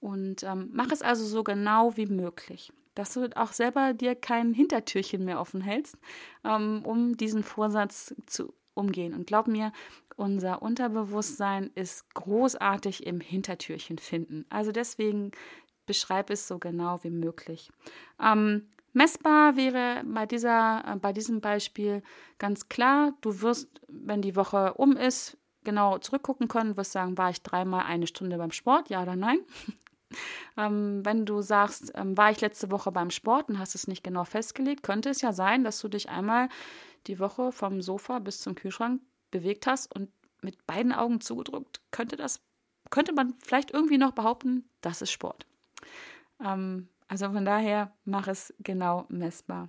und 0.00 0.42
ähm, 0.42 0.70
mach 0.72 0.90
es 0.90 1.02
also 1.02 1.24
so 1.24 1.44
genau 1.44 1.96
wie 1.96 2.06
möglich 2.06 2.72
dass 2.94 3.14
du 3.14 3.28
auch 3.36 3.52
selber 3.52 3.94
dir 3.94 4.14
kein 4.14 4.54
Hintertürchen 4.54 5.24
mehr 5.24 5.40
offen 5.40 5.60
hältst, 5.60 5.96
ähm, 6.44 6.82
um 6.84 7.16
diesen 7.16 7.42
Vorsatz 7.42 8.14
zu 8.26 8.54
umgehen. 8.74 9.14
Und 9.14 9.26
glaub 9.26 9.48
mir, 9.48 9.72
unser 10.16 10.62
Unterbewusstsein 10.62 11.70
ist 11.74 12.14
großartig 12.14 13.06
im 13.06 13.20
Hintertürchen 13.20 13.98
finden. 13.98 14.44
Also 14.50 14.72
deswegen 14.72 15.32
beschreib 15.86 16.30
es 16.30 16.46
so 16.46 16.58
genau 16.58 17.02
wie 17.02 17.10
möglich. 17.10 17.70
Ähm, 18.20 18.68
messbar 18.92 19.56
wäre 19.56 20.02
bei, 20.04 20.26
dieser, 20.26 20.84
äh, 20.86 20.96
bei 20.96 21.12
diesem 21.12 21.40
Beispiel 21.40 22.02
ganz 22.38 22.68
klar, 22.68 23.14
du 23.20 23.40
wirst, 23.40 23.80
wenn 23.88 24.22
die 24.22 24.36
Woche 24.36 24.74
um 24.74 24.96
ist, 24.96 25.38
genau 25.64 25.98
zurückgucken 25.98 26.48
können, 26.48 26.76
wirst 26.76 26.92
sagen, 26.92 27.18
war 27.18 27.30
ich 27.30 27.42
dreimal 27.42 27.84
eine 27.84 28.06
Stunde 28.06 28.36
beim 28.36 28.50
Sport, 28.52 28.90
ja 28.90 29.02
oder 29.02 29.16
nein? 29.16 29.38
Ähm, 30.56 31.04
wenn 31.04 31.24
du 31.26 31.42
sagst, 31.42 31.92
ähm, 31.94 32.16
war 32.16 32.30
ich 32.30 32.40
letzte 32.40 32.70
Woche 32.70 32.92
beim 32.92 33.10
Sport 33.10 33.48
und 33.48 33.58
hast 33.58 33.74
es 33.74 33.86
nicht 33.86 34.04
genau 34.04 34.24
festgelegt, 34.24 34.82
könnte 34.82 35.10
es 35.10 35.20
ja 35.20 35.32
sein, 35.32 35.64
dass 35.64 35.80
du 35.80 35.88
dich 35.88 36.08
einmal 36.08 36.48
die 37.06 37.18
Woche 37.18 37.52
vom 37.52 37.82
Sofa 37.82 38.18
bis 38.18 38.40
zum 38.40 38.54
Kühlschrank 38.54 39.00
bewegt 39.30 39.66
hast 39.66 39.94
und 39.94 40.10
mit 40.42 40.66
beiden 40.66 40.92
Augen 40.92 41.20
zugedrückt. 41.20 41.80
Könnte 41.90 42.16
das, 42.16 42.40
könnte 42.90 43.12
man 43.12 43.34
vielleicht 43.42 43.70
irgendwie 43.70 43.98
noch 43.98 44.12
behaupten, 44.12 44.68
das 44.80 45.02
ist 45.02 45.12
Sport. 45.12 45.46
Ähm, 46.44 46.88
also 47.08 47.30
von 47.30 47.44
daher 47.44 47.92
mach 48.04 48.28
es 48.28 48.54
genau 48.60 49.06
messbar. 49.08 49.68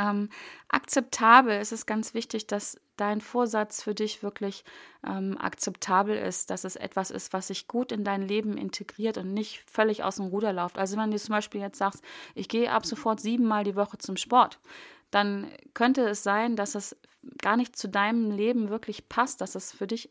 Ähm, 0.00 0.30
akzeptabel 0.68 1.60
ist 1.60 1.72
es 1.72 1.84
ganz 1.84 2.14
wichtig, 2.14 2.46
dass 2.46 2.80
dein 2.96 3.20
Vorsatz 3.20 3.82
für 3.82 3.94
dich 3.94 4.22
wirklich 4.22 4.64
ähm, 5.06 5.36
akzeptabel 5.38 6.16
ist, 6.16 6.50
dass 6.50 6.64
es 6.64 6.76
etwas 6.76 7.10
ist, 7.10 7.32
was 7.32 7.48
sich 7.48 7.66
gut 7.66 7.92
in 7.92 8.04
dein 8.04 8.22
Leben 8.22 8.56
integriert 8.56 9.18
und 9.18 9.34
nicht 9.34 9.62
völlig 9.70 10.02
aus 10.04 10.16
dem 10.16 10.26
Ruder 10.26 10.52
läuft. 10.52 10.78
Also 10.78 10.96
wenn 10.96 11.10
du 11.10 11.18
zum 11.18 11.34
Beispiel 11.34 11.60
jetzt 11.60 11.78
sagst, 11.78 12.02
ich 12.34 12.48
gehe 12.48 12.70
ab 12.70 12.86
sofort 12.86 13.20
siebenmal 13.20 13.64
die 13.64 13.76
Woche 13.76 13.98
zum 13.98 14.16
Sport, 14.16 14.58
dann 15.10 15.50
könnte 15.74 16.02
es 16.02 16.22
sein, 16.22 16.56
dass 16.56 16.74
es 16.74 16.96
gar 17.42 17.56
nicht 17.56 17.76
zu 17.76 17.88
deinem 17.88 18.30
Leben 18.30 18.70
wirklich 18.70 19.08
passt, 19.08 19.40
dass 19.40 19.54
es 19.54 19.72
für 19.72 19.86
dich, 19.86 20.10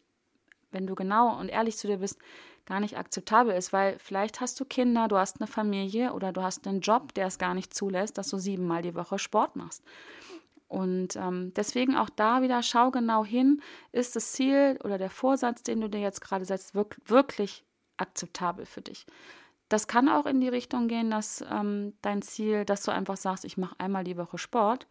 wenn 0.71 0.85
du 0.85 0.95
genau 0.95 1.39
und 1.39 1.49
ehrlich 1.49 1.77
zu 1.77 1.87
dir 1.87 1.97
bist, 1.97 2.19
gar 2.69 2.79
nicht 2.79 2.97
akzeptabel 2.97 3.53
ist, 3.53 3.73
weil 3.73 3.97
vielleicht 3.99 4.39
hast 4.39 4.59
du 4.59 4.65
Kinder, 4.65 5.07
du 5.07 5.17
hast 5.17 5.41
eine 5.41 5.47
Familie 5.47 6.13
oder 6.13 6.31
du 6.31 6.41
hast 6.41 6.65
einen 6.67 6.79
Job, 6.79 7.13
der 7.15 7.27
es 7.27 7.37
gar 7.37 7.53
nicht 7.53 7.73
zulässt, 7.73 8.17
dass 8.17 8.29
du 8.29 8.37
siebenmal 8.37 8.81
die 8.81 8.95
Woche 8.95 9.19
Sport 9.19 9.55
machst. 9.55 9.83
Und 10.67 11.15
ähm, 11.15 11.51
deswegen 11.55 11.97
auch 11.97 12.11
da 12.11 12.43
wieder 12.43 12.61
schau 12.61 12.91
genau 12.91 13.25
hin, 13.25 13.61
ist 13.91 14.15
das 14.15 14.33
Ziel 14.33 14.79
oder 14.83 14.99
der 14.99 15.09
Vorsatz, 15.09 15.63
den 15.63 15.81
du 15.81 15.89
dir 15.89 15.99
jetzt 15.99 16.21
gerade 16.21 16.45
setzt, 16.45 16.75
wirklich 16.75 17.65
akzeptabel 17.97 18.67
für 18.67 18.81
dich. 18.81 19.07
Das 19.67 19.87
kann 19.87 20.07
auch 20.07 20.27
in 20.27 20.39
die 20.39 20.47
Richtung 20.47 20.87
gehen, 20.87 21.09
dass 21.09 21.43
ähm, 21.51 21.93
dein 22.01 22.21
Ziel, 22.21 22.65
dass 22.65 22.83
du 22.83 22.91
einfach 22.91 23.17
sagst, 23.17 23.45
ich 23.45 23.57
mache 23.57 23.75
einmal 23.79 24.03
die 24.03 24.17
Woche 24.17 24.37
Sport 24.37 24.87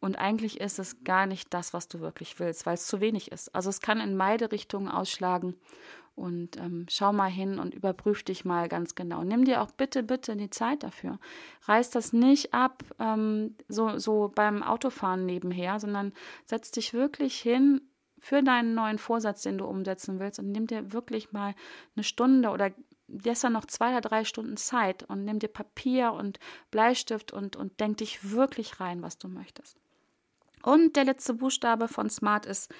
und 0.00 0.16
eigentlich 0.16 0.60
ist 0.60 0.78
es 0.78 1.04
gar 1.04 1.26
nicht 1.26 1.52
das, 1.52 1.74
was 1.74 1.86
du 1.86 2.00
wirklich 2.00 2.40
willst, 2.40 2.64
weil 2.64 2.74
es 2.74 2.86
zu 2.86 3.00
wenig 3.00 3.30
ist. 3.32 3.54
Also 3.54 3.68
es 3.68 3.80
kann 3.80 4.00
in 4.00 4.16
beide 4.16 4.50
Richtungen 4.50 4.88
ausschlagen. 4.88 5.54
Und 6.16 6.56
ähm, 6.58 6.86
schau 6.90 7.12
mal 7.12 7.30
hin 7.30 7.58
und 7.58 7.72
überprüf 7.72 8.22
dich 8.24 8.44
mal 8.44 8.68
ganz 8.68 8.94
genau. 8.94 9.22
Nimm 9.22 9.44
dir 9.44 9.62
auch 9.62 9.70
bitte, 9.70 10.02
bitte 10.02 10.36
die 10.36 10.50
Zeit 10.50 10.82
dafür. 10.82 11.18
Reiß 11.62 11.90
das 11.90 12.12
nicht 12.12 12.52
ab, 12.52 12.82
ähm, 12.98 13.56
so, 13.68 13.96
so 13.98 14.30
beim 14.34 14.62
Autofahren 14.62 15.24
nebenher, 15.24 15.78
sondern 15.80 16.12
setz 16.44 16.72
dich 16.72 16.92
wirklich 16.92 17.38
hin 17.38 17.80
für 18.18 18.42
deinen 18.42 18.74
neuen 18.74 18.98
Vorsatz, 18.98 19.42
den 19.42 19.58
du 19.58 19.64
umsetzen 19.64 20.18
willst 20.18 20.38
und 20.38 20.50
nimm 20.50 20.66
dir 20.66 20.92
wirklich 20.92 21.32
mal 21.32 21.54
eine 21.96 22.04
Stunde 22.04 22.50
oder 22.50 22.70
gestern 23.08 23.54
noch 23.54 23.64
zwei 23.64 23.92
oder 23.92 24.02
drei 24.02 24.24
Stunden 24.24 24.56
Zeit 24.56 25.04
und 25.04 25.24
nimm 25.24 25.38
dir 25.38 25.48
Papier 25.48 26.12
und 26.12 26.38
Bleistift 26.70 27.32
und, 27.32 27.56
und 27.56 27.80
denk 27.80 27.98
dich 27.98 28.30
wirklich 28.30 28.78
rein, 28.80 29.00
was 29.00 29.16
du 29.16 29.28
möchtest. 29.28 29.80
Und 30.62 30.96
der 30.96 31.04
letzte 31.04 31.34
Buchstabe 31.34 31.88
von 31.88 32.10
Smart 32.10 32.46
ist 32.46 32.72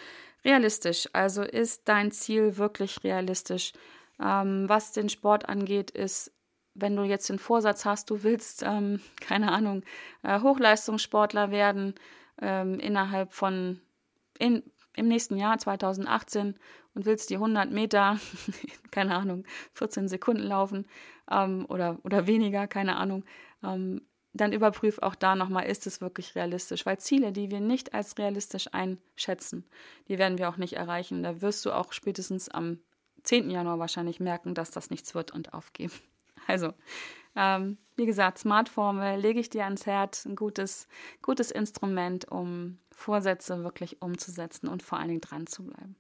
realistisch. 0.45 1.09
Also 1.13 1.43
ist 1.43 1.83
dein 1.87 2.11
Ziel 2.11 2.57
wirklich 2.57 3.03
realistisch? 3.05 3.73
Ähm, 4.21 4.69
was 4.69 4.93
den 4.93 5.09
Sport 5.09 5.49
angeht, 5.49 5.91
ist, 5.91 6.33
wenn 6.75 6.97
du 6.97 7.03
jetzt 7.03 7.29
den 7.29 7.39
Vorsatz 7.39 7.85
hast, 7.85 8.11
du 8.11 8.23
willst, 8.23 8.63
ähm, 8.65 9.01
keine 9.21 9.53
Ahnung, 9.53 9.83
äh, 10.23 10.41
Hochleistungssportler 10.41 11.51
werden 11.51 11.95
ähm, 12.41 12.79
innerhalb 12.79 13.33
von, 13.33 13.81
in, 14.39 14.63
im 14.95 15.09
nächsten 15.09 15.37
Jahr 15.37 15.59
2018 15.59 16.59
und 16.95 17.07
willst 17.07 17.31
die 17.31 17.37
100 17.37 17.71
Meter, 17.71 18.19
keine 18.91 19.17
Ahnung, 19.17 19.45
14 19.75 20.09
Sekunden 20.09 20.43
laufen 20.43 20.87
ähm, 21.31 21.65
oder, 21.69 21.99
oder 22.03 22.27
weniger, 22.27 22.67
keine 22.67 22.97
Ahnung, 22.97 23.25
ähm, 23.63 24.03
dann 24.33 24.53
überprüf 24.53 24.99
auch 25.01 25.15
da 25.15 25.35
nochmal, 25.35 25.67
ist 25.67 25.87
es 25.87 26.01
wirklich 26.01 26.35
realistisch? 26.35 26.87
Weil 26.87 26.99
Ziele, 26.99 27.33
die 27.33 27.51
wir 27.51 27.61
nicht 27.61 27.95
als 27.95 28.17
realistisch 28.19 28.69
einschätzen, 28.73 29.65
die 30.09 30.19
werden 30.19 30.39
wir 30.39 30.49
auch 30.49 30.57
nicht 30.57 30.75
erreichen. 30.75 31.23
Da 31.23 31.41
wirst 31.41 31.65
du 31.65 31.73
auch 31.73 31.93
spätestens 31.93 32.49
am 32.49 32.79
10. 33.25 33.51
Januar 33.51 33.79
wahrscheinlich 33.79 34.21
merken, 34.21 34.55
dass 34.55 34.71
das 34.71 34.91
nichts 34.91 35.15
wird 35.15 35.33
und 35.33 35.55
aufgeben. 35.55 35.93
Also, 36.47 36.73
ähm, 37.37 37.77
wie 37.97 38.07
gesagt, 38.07 38.39
Smartformel 38.39 39.21
lege 39.21 39.39
ich 39.39 39.51
dir 39.51 39.65
ans 39.65 39.85
Herz, 39.85 40.25
ein 40.25 40.35
gutes, 40.37 40.89
gutes 41.23 41.51
Instrument, 41.51 42.27
um 42.29 42.79
Vorsätze 42.91 43.63
wirklich 43.63 44.01
umzusetzen 44.01 44.67
und 44.67 44.83
vor 44.83 44.99
allen 44.99 45.09
Dingen 45.09 45.21
dran 45.21 45.47
zu 45.47 45.65
bleiben. 45.65 45.97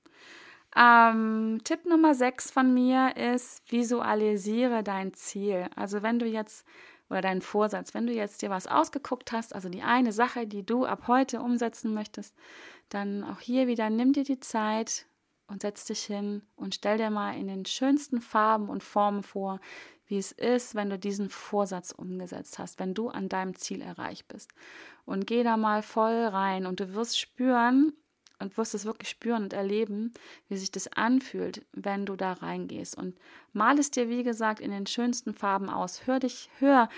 Ähm, 0.76 1.58
Tipp 1.64 1.84
Nummer 1.84 2.14
6 2.14 2.50
von 2.50 2.72
mir 2.72 3.16
ist, 3.16 3.62
visualisiere 3.70 4.82
dein 4.82 5.12
Ziel. 5.14 5.68
Also 5.74 6.02
wenn 6.02 6.18
du 6.18 6.26
jetzt 6.26 6.66
oder 7.10 7.20
deinen 7.20 7.42
Vorsatz. 7.42 7.92
Wenn 7.92 8.06
du 8.06 8.12
jetzt 8.12 8.42
dir 8.42 8.50
was 8.50 8.66
ausgeguckt 8.66 9.32
hast, 9.32 9.54
also 9.54 9.68
die 9.68 9.82
eine 9.82 10.12
Sache, 10.12 10.46
die 10.46 10.64
du 10.64 10.86
ab 10.86 11.08
heute 11.08 11.40
umsetzen 11.40 11.92
möchtest, 11.92 12.34
dann 12.88 13.24
auch 13.24 13.40
hier 13.40 13.66
wieder 13.66 13.90
nimm 13.90 14.12
dir 14.12 14.24
die 14.24 14.40
Zeit 14.40 15.06
und 15.48 15.62
setz 15.62 15.84
dich 15.84 16.04
hin 16.04 16.42
und 16.56 16.74
stell 16.74 16.98
dir 16.98 17.10
mal 17.10 17.36
in 17.36 17.48
den 17.48 17.66
schönsten 17.66 18.20
Farben 18.20 18.68
und 18.68 18.82
Formen 18.82 19.22
vor, 19.22 19.60
wie 20.06 20.18
es 20.18 20.32
ist, 20.32 20.74
wenn 20.74 20.90
du 20.90 20.98
diesen 20.98 21.30
Vorsatz 21.30 21.92
umgesetzt 21.92 22.58
hast, 22.58 22.78
wenn 22.78 22.94
du 22.94 23.08
an 23.08 23.28
deinem 23.28 23.54
Ziel 23.54 23.80
erreicht 23.80 24.26
bist. 24.28 24.50
Und 25.04 25.26
geh 25.26 25.42
da 25.42 25.56
mal 25.56 25.82
voll 25.82 26.24
rein 26.26 26.66
und 26.66 26.80
du 26.80 26.94
wirst 26.94 27.18
spüren, 27.18 27.92
und 28.40 28.57
wirst 28.57 28.74
es 28.74 28.85
wirklich 28.85 29.11
spüren 29.11 29.44
und 29.44 29.53
erleben, 29.53 30.12
wie 30.48 30.57
sich 30.57 30.70
das 30.70 30.88
anfühlt, 30.88 31.64
wenn 31.72 32.07
du 32.07 32.16
da 32.16 32.33
reingehst. 32.33 32.96
Und 32.96 33.16
mal 33.53 33.79
es 33.79 33.90
dir, 33.90 34.09
wie 34.09 34.22
gesagt, 34.22 34.61
in 34.61 34.70
den 34.70 34.87
schönsten 34.87 35.35
Farben 35.35 35.68
aus. 35.68 36.07
Hör 36.07 36.18
dich, 36.18 36.48
hör, 36.59 36.88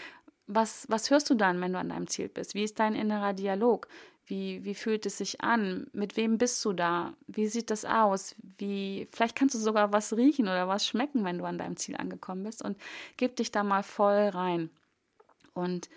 was, 0.47 0.87
was 0.89 1.11
hörst 1.11 1.29
du 1.31 1.35
dann, 1.35 1.61
wenn 1.61 1.73
du 1.73 1.79
an 1.79 1.89
deinem 1.89 2.07
Ziel 2.07 2.29
bist? 2.29 2.55
Wie 2.55 2.65
ist 2.65 2.79
dein 2.79 2.95
innerer 2.95 3.33
Dialog? 3.33 3.89
Wie, 4.25 4.65
wie 4.65 4.75
fühlt 4.75 5.05
es 5.05 5.19
sich 5.19 5.41
an? 5.41 5.89
Mit 5.93 6.17
wem 6.17 6.39
bist 6.39 6.65
du 6.65 6.73
da? 6.73 7.15
Wie 7.27 7.49
sieht 7.49 7.71
das 7.71 7.85
aus? 7.85 8.37
Wie, 8.59 9.09
vielleicht 9.13 9.37
kannst 9.37 9.55
du 9.55 9.59
sogar 9.59 9.93
was 9.93 10.17
riechen 10.17 10.47
oder 10.47 10.69
was 10.69 10.87
schmecken, 10.87 11.25
wenn 11.25 11.39
du 11.39 11.45
an 11.45 11.59
deinem 11.59 11.77
Ziel 11.77 11.97
angekommen 11.97 12.45
bist. 12.45 12.63
Und 12.63 12.79
gib 13.17 13.37
dich 13.37 13.51
da 13.51 13.65
mal 13.65 13.83
voll 13.83 14.29
rein. 14.29 14.71
Und 15.55 15.89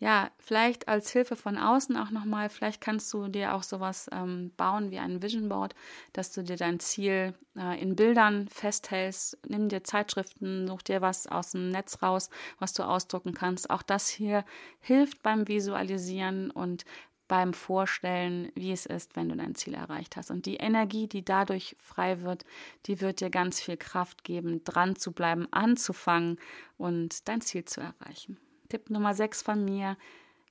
ja, 0.00 0.30
vielleicht 0.38 0.88
als 0.88 1.10
Hilfe 1.12 1.36
von 1.36 1.58
außen 1.58 1.94
auch 1.98 2.10
nochmal, 2.10 2.48
vielleicht 2.48 2.80
kannst 2.80 3.12
du 3.12 3.28
dir 3.28 3.54
auch 3.54 3.62
sowas 3.62 4.08
ähm, 4.12 4.50
bauen 4.56 4.90
wie 4.90 4.98
ein 4.98 5.22
Vision 5.22 5.50
Board, 5.50 5.74
dass 6.14 6.32
du 6.32 6.42
dir 6.42 6.56
dein 6.56 6.80
Ziel 6.80 7.34
äh, 7.54 7.80
in 7.80 7.96
Bildern 7.96 8.48
festhältst. 8.48 9.36
Nimm 9.46 9.68
dir 9.68 9.84
Zeitschriften, 9.84 10.66
such 10.66 10.80
dir 10.82 11.02
was 11.02 11.26
aus 11.26 11.50
dem 11.50 11.68
Netz 11.68 12.02
raus, 12.02 12.30
was 12.58 12.72
du 12.72 12.82
ausdrucken 12.82 13.34
kannst. 13.34 13.68
Auch 13.68 13.82
das 13.82 14.08
hier 14.08 14.46
hilft 14.80 15.22
beim 15.22 15.46
Visualisieren 15.46 16.50
und 16.50 16.86
beim 17.28 17.52
Vorstellen, 17.52 18.50
wie 18.54 18.72
es 18.72 18.86
ist, 18.86 19.16
wenn 19.16 19.28
du 19.28 19.36
dein 19.36 19.54
Ziel 19.54 19.74
erreicht 19.74 20.16
hast. 20.16 20.30
Und 20.30 20.46
die 20.46 20.56
Energie, 20.56 21.08
die 21.08 21.26
dadurch 21.26 21.76
frei 21.78 22.22
wird, 22.22 22.46
die 22.86 23.02
wird 23.02 23.20
dir 23.20 23.28
ganz 23.28 23.60
viel 23.60 23.76
Kraft 23.76 24.24
geben, 24.24 24.64
dran 24.64 24.96
zu 24.96 25.12
bleiben, 25.12 25.46
anzufangen 25.50 26.40
und 26.78 27.28
dein 27.28 27.42
Ziel 27.42 27.66
zu 27.66 27.82
erreichen. 27.82 28.38
Tipp 28.70 28.88
Nummer 28.88 29.14
6 29.14 29.42
von 29.42 29.62
mir, 29.64 29.98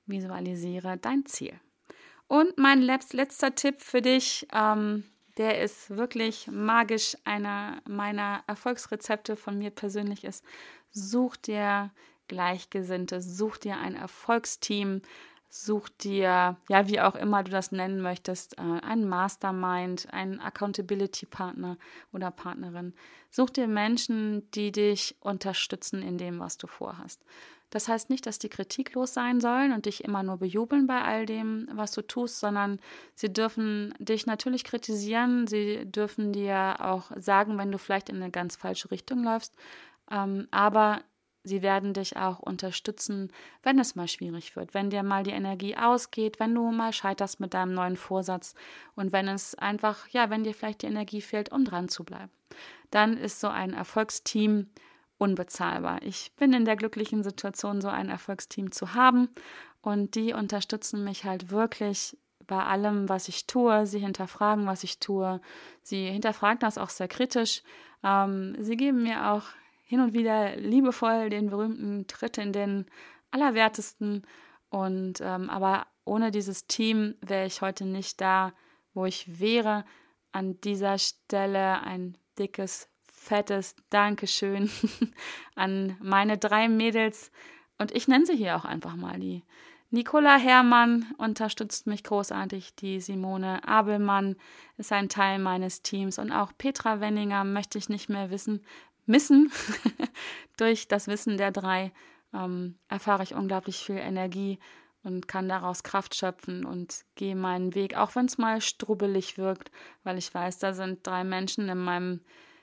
visualisiere 0.06 0.98
dein 0.98 1.26
Ziel. 1.26 1.60
Und 2.28 2.60
mein 2.60 2.82
letzter 2.82 3.56
Tipp 3.56 3.82
für 3.82 4.04
dich, 4.04 4.48
ähm, 4.54 5.04
der 5.38 5.62
ist 5.62 5.90
wirklich 5.90 6.48
magisch, 6.48 7.18
einer 7.24 7.82
meiner 7.88 8.44
Erfolgsrezepte 8.46 9.36
von 9.36 9.58
mir 9.58 9.72
persönlich 9.72 10.24
ist, 10.24 10.44
such 10.92 11.38
dir 11.38 11.92
Gleichgesinnte, 12.28 13.22
such 13.22 13.58
dir 13.58 13.78
ein 13.78 13.96
Erfolgsteam, 13.96 15.02
such 15.50 15.90
dir, 15.90 16.58
ja, 16.70 16.88
wie 16.88 17.02
auch 17.02 17.16
immer 17.16 17.44
du 17.44 17.52
das 17.52 17.72
nennen 17.72 18.02
möchtest, 18.02 18.58
äh, 18.60 18.62
einen 18.62 19.10
Mastermind, 19.10 20.14
einen 20.14 20.40
Accountability-Partner 20.40 21.78
oder 22.14 22.30
Partnerin. 22.30 22.94
Such 23.32 23.50
dir 23.50 23.68
Menschen, 23.68 24.50
die 24.52 24.72
dich 24.72 25.16
unterstützen 25.22 26.04
in 26.04 26.20
dem, 26.20 26.40
was 26.40 26.58
du 26.58 26.68
vorhast. 26.68 27.26
Das 27.70 27.88
heißt 27.88 28.10
nicht, 28.10 28.26
dass 28.26 28.40
die 28.40 28.50
kritiklos 28.50 29.14
sein 29.14 29.40
sollen 29.40 29.74
und 29.74 29.86
dich 29.86 30.04
immer 30.04 30.24
nur 30.24 30.38
bejubeln 30.38 30.88
bei 30.88 31.02
all 31.02 31.26
dem, 31.26 31.68
was 31.72 31.92
du 31.92 32.02
tust, 32.02 32.40
sondern 32.40 32.80
sie 33.16 33.32
dürfen 33.32 33.94
dich 34.00 34.26
natürlich 34.26 34.64
kritisieren, 34.64 35.48
sie 35.48 35.86
dürfen 35.86 36.34
dir 36.34 36.78
auch 36.80 37.12
sagen, 37.18 37.58
wenn 37.58 37.72
du 37.72 37.78
vielleicht 37.78 38.10
in 38.10 38.18
eine 38.18 38.32
ganz 38.32 38.56
falsche 38.56 38.92
Richtung 38.92 39.24
läufst, 39.24 39.56
ähm, 40.12 40.48
aber 40.52 41.02
sie 41.44 41.62
werden 41.62 41.94
dich 41.94 42.18
auch 42.18 42.40
unterstützen, 42.40 43.32
wenn 43.64 43.80
es 43.80 43.96
mal 43.96 44.08
schwierig 44.08 44.56
wird, 44.56 44.74
wenn 44.74 44.90
dir 44.90 45.04
mal 45.04 45.24
die 45.24 45.32
Energie 45.32 45.76
ausgeht, 45.78 46.40
wenn 46.40 46.54
du 46.54 46.72
mal 46.72 46.94
scheiterst 46.94 47.40
mit 47.40 47.54
deinem 47.54 47.74
neuen 47.74 47.98
Vorsatz 47.98 48.56
und 48.96 49.12
wenn 49.12 49.28
es 49.28 49.56
einfach, 49.56 50.08
ja, 50.10 50.30
wenn 50.30 50.44
dir 50.44 50.54
vielleicht 50.54 50.82
die 50.82 50.88
Energie 50.88 51.22
fehlt, 51.22 51.52
um 51.52 51.66
dran 51.66 51.90
zu 51.90 52.04
bleiben. 52.04 52.32
Dann 52.92 53.18
ist 53.18 53.40
so 53.40 53.48
ein 53.48 53.74
Erfolgsteam 53.74 54.68
unbezahlbar. 55.20 56.02
Ich 56.02 56.32
bin 56.38 56.54
in 56.54 56.66
der 56.66 56.76
glücklichen 56.76 57.22
Situation, 57.22 57.82
so 57.82 57.90
ein 57.90 58.10
Erfolgsteam 58.10 58.72
zu 58.72 58.96
haben 58.96 59.30
und 59.82 60.16
die 60.16 60.34
unterstützen 60.34 61.04
mich 61.04 61.26
halt 61.26 61.52
wirklich 61.52 62.18
bei 62.48 62.64
allem, 62.64 63.08
was 63.08 63.28
ich 63.28 63.46
tue. 63.46 63.86
Sie 63.86 64.00
hinterfragen, 64.00 64.66
was 64.66 64.84
ich 64.84 65.00
tue. 65.00 65.40
Sie 65.84 66.08
hinterfragen 66.08 66.60
das 66.60 66.80
auch 66.80 66.90
sehr 66.90 67.08
kritisch. 67.08 67.62
Ähm, 68.04 68.56
sie 68.58 68.76
geben 68.76 69.04
mir 69.04 69.32
auch 69.32 69.44
hin 69.84 70.02
und 70.02 70.14
wieder 70.14 70.56
liebevoll 70.56 71.30
den 71.30 71.50
berühmten 71.50 72.08
Tritt 72.08 72.38
in 72.40 72.52
den 72.52 72.86
Allerwertesten. 73.30 74.26
Und 74.70 75.22
ähm, 75.22 75.50
aber 75.50 75.86
ohne 76.06 76.32
dieses 76.32 76.66
Team 76.66 77.16
wäre 77.22 77.46
ich 77.46 77.62
heute 77.62 77.86
nicht 77.86 78.20
da, 78.20 78.54
wo 78.94 79.06
ich 79.06 79.40
wäre. 79.40 79.86
An 80.32 80.60
dieser 80.62 80.98
Stelle 80.98 81.82
ein 81.82 82.18
dickes 82.38 82.89
fettes 83.20 83.76
Dankeschön 83.90 84.70
an 85.56 85.98
meine 86.02 86.38
drei 86.38 86.70
Mädels. 86.70 87.32
Und 87.78 87.92
ich 87.92 88.08
nenne 88.08 88.26
sie 88.26 88.36
hier 88.36 88.56
auch 88.56 88.66
einfach 88.66 88.96
mal 88.96 89.20
die. 89.20 89.44
Nicola 89.92 90.38
Herrmann 90.38 91.08
unterstützt 91.18 91.88
mich 91.88 92.04
großartig. 92.04 92.76
Die 92.76 93.02
Simone 93.02 93.68
Abelmann 93.68 94.36
ist 94.78 94.92
ein 94.92 95.10
Teil 95.10 95.40
meines 95.40 95.82
Teams. 95.82 96.20
Und 96.20 96.32
auch 96.32 96.52
Petra 96.58 97.02
Wenninger 97.02 97.44
möchte 97.44 97.78
ich 97.78 97.90
nicht 97.90 98.10
mehr 98.10 98.30
wissen, 98.30 98.64
missen. 99.06 99.52
Durch 100.58 100.88
das 100.88 101.08
Wissen 101.08 101.38
der 101.38 101.52
drei 101.52 101.92
ähm, 102.34 102.78
erfahre 102.88 103.24
ich 103.24 103.34
unglaublich 103.34 103.78
viel 103.78 103.98
Energie 103.98 104.60
und 105.04 105.28
kann 105.28 105.50
daraus 105.50 105.84
Kraft 105.84 106.16
schöpfen 106.16 106.66
und 106.66 107.04
gehe 107.16 107.36
meinen 107.36 107.74
Weg, 107.74 107.96
auch 107.96 108.16
wenn 108.16 108.26
es 108.26 108.38
mal 108.38 108.62
strubbelig 108.62 109.38
wirkt, 109.38 109.72
weil 110.04 110.18
ich 110.18 110.34
weiß, 110.34 110.60
da 110.60 110.74
sind 110.74 111.06
drei 111.08 111.24
Menschen 111.24 111.70
in 111.70 111.78
meinem 111.80 112.22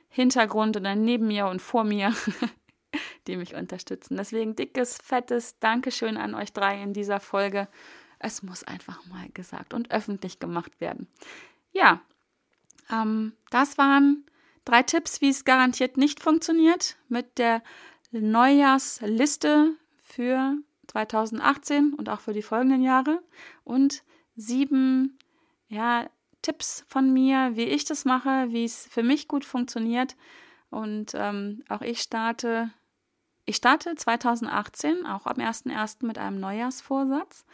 Hintergrund 0.09 0.77
oder 0.77 0.95
neben 0.95 1.27
mir 1.27 1.47
und 1.47 1.61
vor 1.61 1.85
mir, 1.85 2.15
die 3.27 3.37
mich 3.37 3.55
unterstützen. 3.55 4.17
Deswegen 4.17 4.57
dickes, 4.57 4.99
fettes 5.03 5.59
Dankeschön 5.59 6.17
an 6.17 6.35
euch 6.35 6.53
drei 6.53 6.83
in 6.83 6.93
dieser 6.93 7.21
Folge. 7.21 7.69
Es 8.19 8.43
muss 8.43 8.65
einfach 8.65 9.05
mal 9.07 9.29
gesagt 9.35 9.75
und 9.75 9.91
öffentlich 9.91 10.39
gemacht 10.39 10.81
werden. 10.81 11.07
Ja, 11.73 12.01
ähm, 12.91 13.35
das 13.51 13.79
waren 13.79 14.25
drei 14.65 14.83
Tipps, 14.83 15.21
wie 15.21 15.29
es 15.29 15.45
garantiert 15.45 15.97
nicht 15.97 16.21
funktioniert 16.21 16.97
mit 17.09 17.39
der 17.39 17.63
Neujahrsliste 18.11 19.75
für 19.97 20.57
2018 20.89 21.95
und 21.95 22.09
auch 22.09 22.21
für 22.21 22.33
die 22.33 22.43
folgenden 22.43 22.83
Jahre 22.83 23.23
und 23.65 24.03
sieben 24.37 25.19
ja, 25.69 26.09
Tipps 26.47 26.85
von 26.87 27.13
mir, 27.13 27.57
wie 27.57 27.65
ich 27.65 27.85
das 27.85 28.05
mache, 28.05 28.47
wie 28.51 28.65
es 28.65 28.87
für 28.87 29.03
mich 29.03 29.27
gut 29.27 29.45
funktioniert. 29.45 30.15
Und 30.71 31.11
ähm, 31.17 31.65
auch 31.69 31.81
ich 31.81 32.01
starte, 32.01 32.71
ich 33.47 33.57
starte 33.57 33.97
2018, 33.97 35.07
auch 35.07 35.27
am 35.27 35.39
1.1. 35.39 36.07
mit 36.07 36.19
einem 36.19 36.39
Neujahrsvorsatz. 36.39 37.45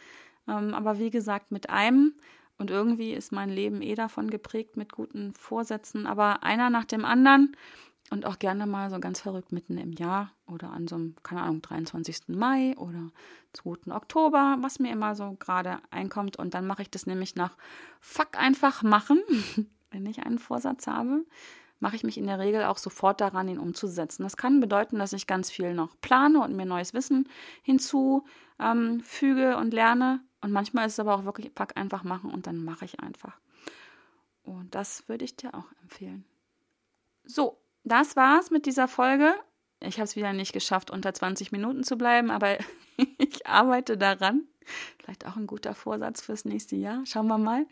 Ähm, 0.47 0.75
aber 0.75 0.99
wie 0.99 1.09
gesagt, 1.09 1.51
mit 1.51 1.71
einem. 1.71 2.13
Und 2.59 2.69
irgendwie 2.69 3.13
ist 3.13 3.31
mein 3.31 3.49
Leben 3.49 3.81
eh 3.81 3.95
davon 3.95 4.29
geprägt 4.29 4.77
mit 4.77 4.91
guten 4.91 5.33
Vorsätzen. 5.33 6.05
Aber 6.05 6.43
einer 6.43 6.69
nach 6.69 6.85
dem 6.85 7.03
anderen 7.03 7.57
und 8.13 8.27
auch 8.27 8.37
gerne 8.37 8.67
mal 8.67 8.91
so 8.91 8.99
ganz 8.99 9.19
verrückt 9.19 9.51
mitten 9.51 9.77
im 9.79 9.91
Jahr 9.91 10.31
oder 10.45 10.69
an 10.71 10.87
so 10.87 10.95
einem, 10.95 11.15
keine 11.23 11.41
Ahnung, 11.41 11.63
23. 11.63 12.27
Mai 12.27 12.77
oder 12.77 13.09
2. 13.53 13.91
Oktober, 13.91 14.57
was 14.61 14.77
mir 14.77 14.91
immer 14.91 15.15
so 15.15 15.35
gerade 15.39 15.79
einkommt. 15.89 16.37
Und 16.37 16.53
dann 16.53 16.67
mache 16.67 16.83
ich 16.83 16.91
das 16.91 17.07
nämlich 17.07 17.35
nach 17.35 17.57
Fuck 17.99 18.37
einfach 18.37 18.83
machen, 18.83 19.19
wenn 19.91 20.05
ich 20.05 20.23
einen 20.23 20.37
Vorsatz 20.37 20.87
habe 20.87 21.25
mache 21.79 21.97
ich 21.97 22.03
mich 22.05 22.17
in 22.17 22.27
der 22.27 22.39
Regel 22.39 22.63
auch 22.63 22.77
sofort 22.77 23.19
daran, 23.19 23.49
ihn 23.49 23.59
umzusetzen. 23.59 24.23
Das 24.23 24.37
kann 24.37 24.61
bedeuten, 24.61 24.99
dass 24.99 25.11
ich 25.11 25.27
ganz 25.27 25.51
viel 25.51 25.73
noch 25.73 25.99
plane 25.99 26.39
und 26.39 26.55
mir 26.55 26.65
neues 26.65 26.93
Wissen 26.93 27.27
hinzufüge 27.61 28.23
ähm, 28.57 29.03
und 29.59 29.73
lerne. 29.73 30.21
Und 30.39 30.53
manchmal 30.53 30.87
ist 30.87 30.93
es 30.93 30.99
aber 31.01 31.13
auch 31.13 31.25
wirklich, 31.25 31.53
pack 31.53 31.75
einfach 31.75 32.05
machen 32.05 32.31
und 32.31 32.47
dann 32.47 32.63
mache 32.63 32.85
ich 32.85 33.01
einfach. 33.01 33.37
Und 34.43 34.73
das 34.73 35.09
würde 35.09 35.25
ich 35.25 35.35
dir 35.35 35.53
auch 35.53 35.65
empfehlen. 35.81 36.23
So, 37.25 37.62
das 37.83 38.15
war's 38.15 38.51
mit 38.51 38.65
dieser 38.65 38.87
Folge. 38.87 39.33
Ich 39.79 39.95
habe 39.95 40.05
es 40.05 40.15
wieder 40.15 40.33
nicht 40.33 40.53
geschafft, 40.53 40.91
unter 40.91 41.13
20 41.13 41.51
Minuten 41.51 41.83
zu 41.83 41.97
bleiben, 41.97 42.31
aber 42.31 42.57
ich 43.17 43.45
arbeite 43.47 43.97
daran. 43.97 44.43
Vielleicht 44.97 45.27
auch 45.27 45.35
ein 45.35 45.47
guter 45.47 45.75
Vorsatz 45.75 46.21
fürs 46.21 46.45
nächste 46.45 46.75
Jahr. 46.75 47.05
Schauen 47.05 47.27
wir 47.27 47.37
mal. 47.37 47.65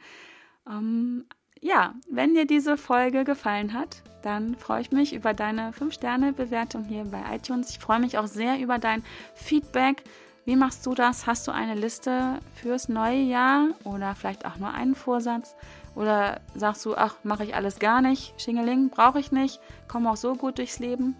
Ähm, 0.67 1.25
ja, 1.61 1.93
wenn 2.09 2.33
dir 2.33 2.45
diese 2.45 2.75
Folge 2.75 3.23
gefallen 3.23 3.73
hat, 3.73 4.01
dann 4.23 4.55
freue 4.55 4.81
ich 4.81 4.91
mich 4.91 5.13
über 5.13 5.33
deine 5.33 5.71
5-Sterne-Bewertung 5.71 6.83
hier 6.83 7.05
bei 7.05 7.23
iTunes. 7.35 7.69
Ich 7.69 7.79
freue 7.79 7.99
mich 7.99 8.17
auch 8.17 8.27
sehr 8.27 8.59
über 8.59 8.77
dein 8.77 9.03
Feedback. 9.35 10.03
Wie 10.45 10.55
machst 10.55 10.85
du 10.85 10.95
das? 10.95 11.27
Hast 11.27 11.47
du 11.47 11.51
eine 11.51 11.75
Liste 11.75 12.39
fürs 12.55 12.89
neue 12.89 13.21
Jahr 13.21 13.69
oder 13.83 14.15
vielleicht 14.15 14.45
auch 14.45 14.57
nur 14.57 14.73
einen 14.73 14.95
Vorsatz? 14.95 15.55
Oder 15.95 16.41
sagst 16.55 16.85
du, 16.85 16.95
ach, 16.95 17.15
mache 17.23 17.43
ich 17.43 17.55
alles 17.55 17.79
gar 17.79 18.01
nicht, 18.01 18.33
Schingeling, 18.41 18.89
brauche 18.89 19.19
ich 19.19 19.31
nicht, 19.31 19.59
komme 19.87 20.09
auch 20.09 20.15
so 20.15 20.35
gut 20.35 20.57
durchs 20.57 20.79
Leben? 20.79 21.15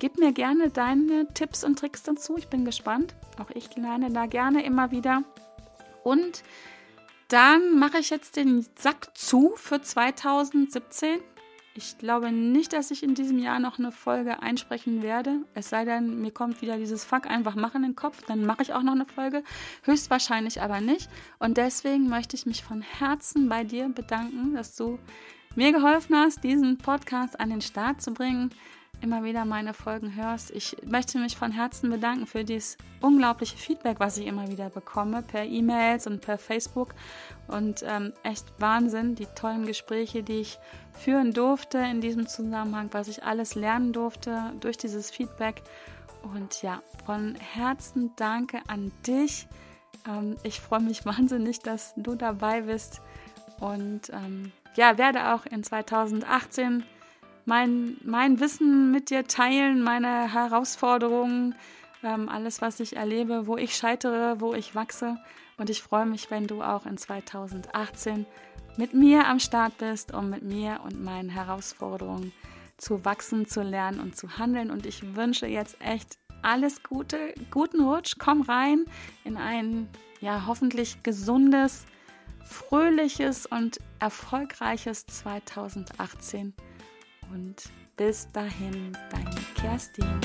Gib 0.00 0.18
mir 0.18 0.32
gerne 0.32 0.70
deine 0.70 1.26
Tipps 1.34 1.64
und 1.64 1.78
Tricks 1.78 2.04
dazu. 2.04 2.36
Ich 2.38 2.48
bin 2.48 2.64
gespannt. 2.64 3.14
Auch 3.40 3.50
ich 3.50 3.74
lerne 3.76 4.10
da 4.10 4.26
gerne 4.26 4.64
immer 4.64 4.92
wieder. 4.92 5.22
Und 6.04 6.44
dann 7.28 7.78
mache 7.78 7.98
ich 7.98 8.10
jetzt 8.10 8.36
den 8.36 8.64
Sack 8.78 9.08
zu 9.14 9.54
für 9.56 9.82
2017. 9.82 11.18
Ich 11.78 11.96
glaube 11.96 12.32
nicht, 12.32 12.72
dass 12.72 12.90
ich 12.90 13.04
in 13.04 13.14
diesem 13.14 13.38
Jahr 13.38 13.60
noch 13.60 13.78
eine 13.78 13.92
Folge 13.92 14.42
einsprechen 14.42 15.00
werde. 15.00 15.42
Es 15.54 15.68
sei 15.68 15.84
denn, 15.84 16.20
mir 16.20 16.32
kommt 16.32 16.60
wieder 16.60 16.76
dieses 16.76 17.04
Fuck 17.04 17.28
einfach 17.28 17.54
machen 17.54 17.84
in 17.84 17.90
den 17.90 17.94
Kopf. 17.94 18.24
Dann 18.26 18.44
mache 18.44 18.62
ich 18.62 18.72
auch 18.74 18.82
noch 18.82 18.94
eine 18.94 19.06
Folge. 19.06 19.44
Höchstwahrscheinlich 19.84 20.60
aber 20.60 20.80
nicht. 20.80 21.08
Und 21.38 21.56
deswegen 21.56 22.08
möchte 22.08 22.34
ich 22.34 22.46
mich 22.46 22.64
von 22.64 22.80
Herzen 22.80 23.48
bei 23.48 23.62
dir 23.62 23.88
bedanken, 23.90 24.54
dass 24.54 24.74
du 24.74 24.98
mir 25.54 25.70
geholfen 25.70 26.16
hast, 26.16 26.42
diesen 26.42 26.78
Podcast 26.78 27.38
an 27.38 27.50
den 27.50 27.60
Start 27.60 28.02
zu 28.02 28.12
bringen 28.12 28.50
immer 29.00 29.22
wieder 29.22 29.44
meine 29.44 29.74
Folgen 29.74 30.14
hörst. 30.16 30.50
Ich 30.50 30.76
möchte 30.84 31.18
mich 31.18 31.36
von 31.36 31.52
Herzen 31.52 31.90
bedanken 31.90 32.26
für 32.26 32.44
dieses 32.44 32.76
unglaubliche 33.00 33.56
Feedback, 33.56 34.00
was 34.00 34.18
ich 34.18 34.26
immer 34.26 34.48
wieder 34.48 34.70
bekomme, 34.70 35.22
per 35.22 35.44
E-Mails 35.44 36.06
und 36.06 36.20
per 36.20 36.38
Facebook. 36.38 36.94
Und 37.46 37.84
ähm, 37.86 38.12
echt 38.22 38.46
Wahnsinn, 38.58 39.14
die 39.14 39.26
tollen 39.34 39.66
Gespräche, 39.66 40.22
die 40.22 40.40
ich 40.40 40.58
führen 40.92 41.32
durfte 41.32 41.78
in 41.78 42.00
diesem 42.00 42.26
Zusammenhang, 42.26 42.88
was 42.92 43.08
ich 43.08 43.22
alles 43.22 43.54
lernen 43.54 43.92
durfte 43.92 44.52
durch 44.60 44.76
dieses 44.76 45.10
Feedback. 45.10 45.62
Und 46.22 46.62
ja, 46.62 46.82
von 47.06 47.34
Herzen 47.36 48.12
danke 48.16 48.60
an 48.66 48.92
dich. 49.06 49.46
Ähm, 50.06 50.36
ich 50.42 50.60
freue 50.60 50.80
mich 50.80 51.06
wahnsinnig, 51.06 51.60
dass 51.60 51.94
du 51.96 52.14
dabei 52.14 52.62
bist. 52.62 53.00
Und 53.60 54.10
ähm, 54.10 54.52
ja, 54.76 54.98
werde 54.98 55.34
auch 55.34 55.46
in 55.46 55.62
2018 55.62 56.84
mein, 57.48 57.96
mein 58.04 58.40
Wissen 58.40 58.90
mit 58.90 59.08
dir 59.08 59.26
teilen, 59.26 59.82
meine 59.82 60.32
Herausforderungen, 60.34 61.54
ähm, 62.02 62.28
alles, 62.28 62.60
was 62.60 62.78
ich 62.78 62.96
erlebe, 62.96 63.46
wo 63.46 63.56
ich 63.56 63.74
scheitere, 63.74 64.38
wo 64.40 64.52
ich 64.52 64.74
wachse. 64.74 65.16
Und 65.56 65.70
ich 65.70 65.82
freue 65.82 66.04
mich, 66.04 66.30
wenn 66.30 66.46
du 66.46 66.62
auch 66.62 66.84
in 66.84 66.98
2018 66.98 68.26
mit 68.76 68.92
mir 68.92 69.26
am 69.26 69.40
Start 69.40 69.78
bist, 69.78 70.12
um 70.12 70.28
mit 70.28 70.42
mir 70.42 70.80
und 70.84 71.02
meinen 71.02 71.30
Herausforderungen 71.30 72.32
zu 72.76 73.06
wachsen, 73.06 73.46
zu 73.46 73.62
lernen 73.62 73.98
und 73.98 74.14
zu 74.14 74.36
handeln. 74.36 74.70
Und 74.70 74.84
ich 74.84 75.16
wünsche 75.16 75.46
jetzt 75.46 75.80
echt 75.80 76.18
alles 76.42 76.82
Gute, 76.82 77.32
guten 77.50 77.80
Rutsch, 77.80 78.16
komm 78.18 78.42
rein 78.42 78.84
in 79.24 79.38
ein 79.38 79.88
ja 80.20 80.44
hoffentlich 80.46 81.02
gesundes, 81.02 81.86
fröhliches 82.44 83.46
und 83.46 83.78
erfolgreiches 84.00 85.06
2018 85.06 86.52
und 87.32 87.70
bis 87.96 88.30
dahin, 88.32 88.96
deine 89.10 89.40
Kerstin. 89.54 90.20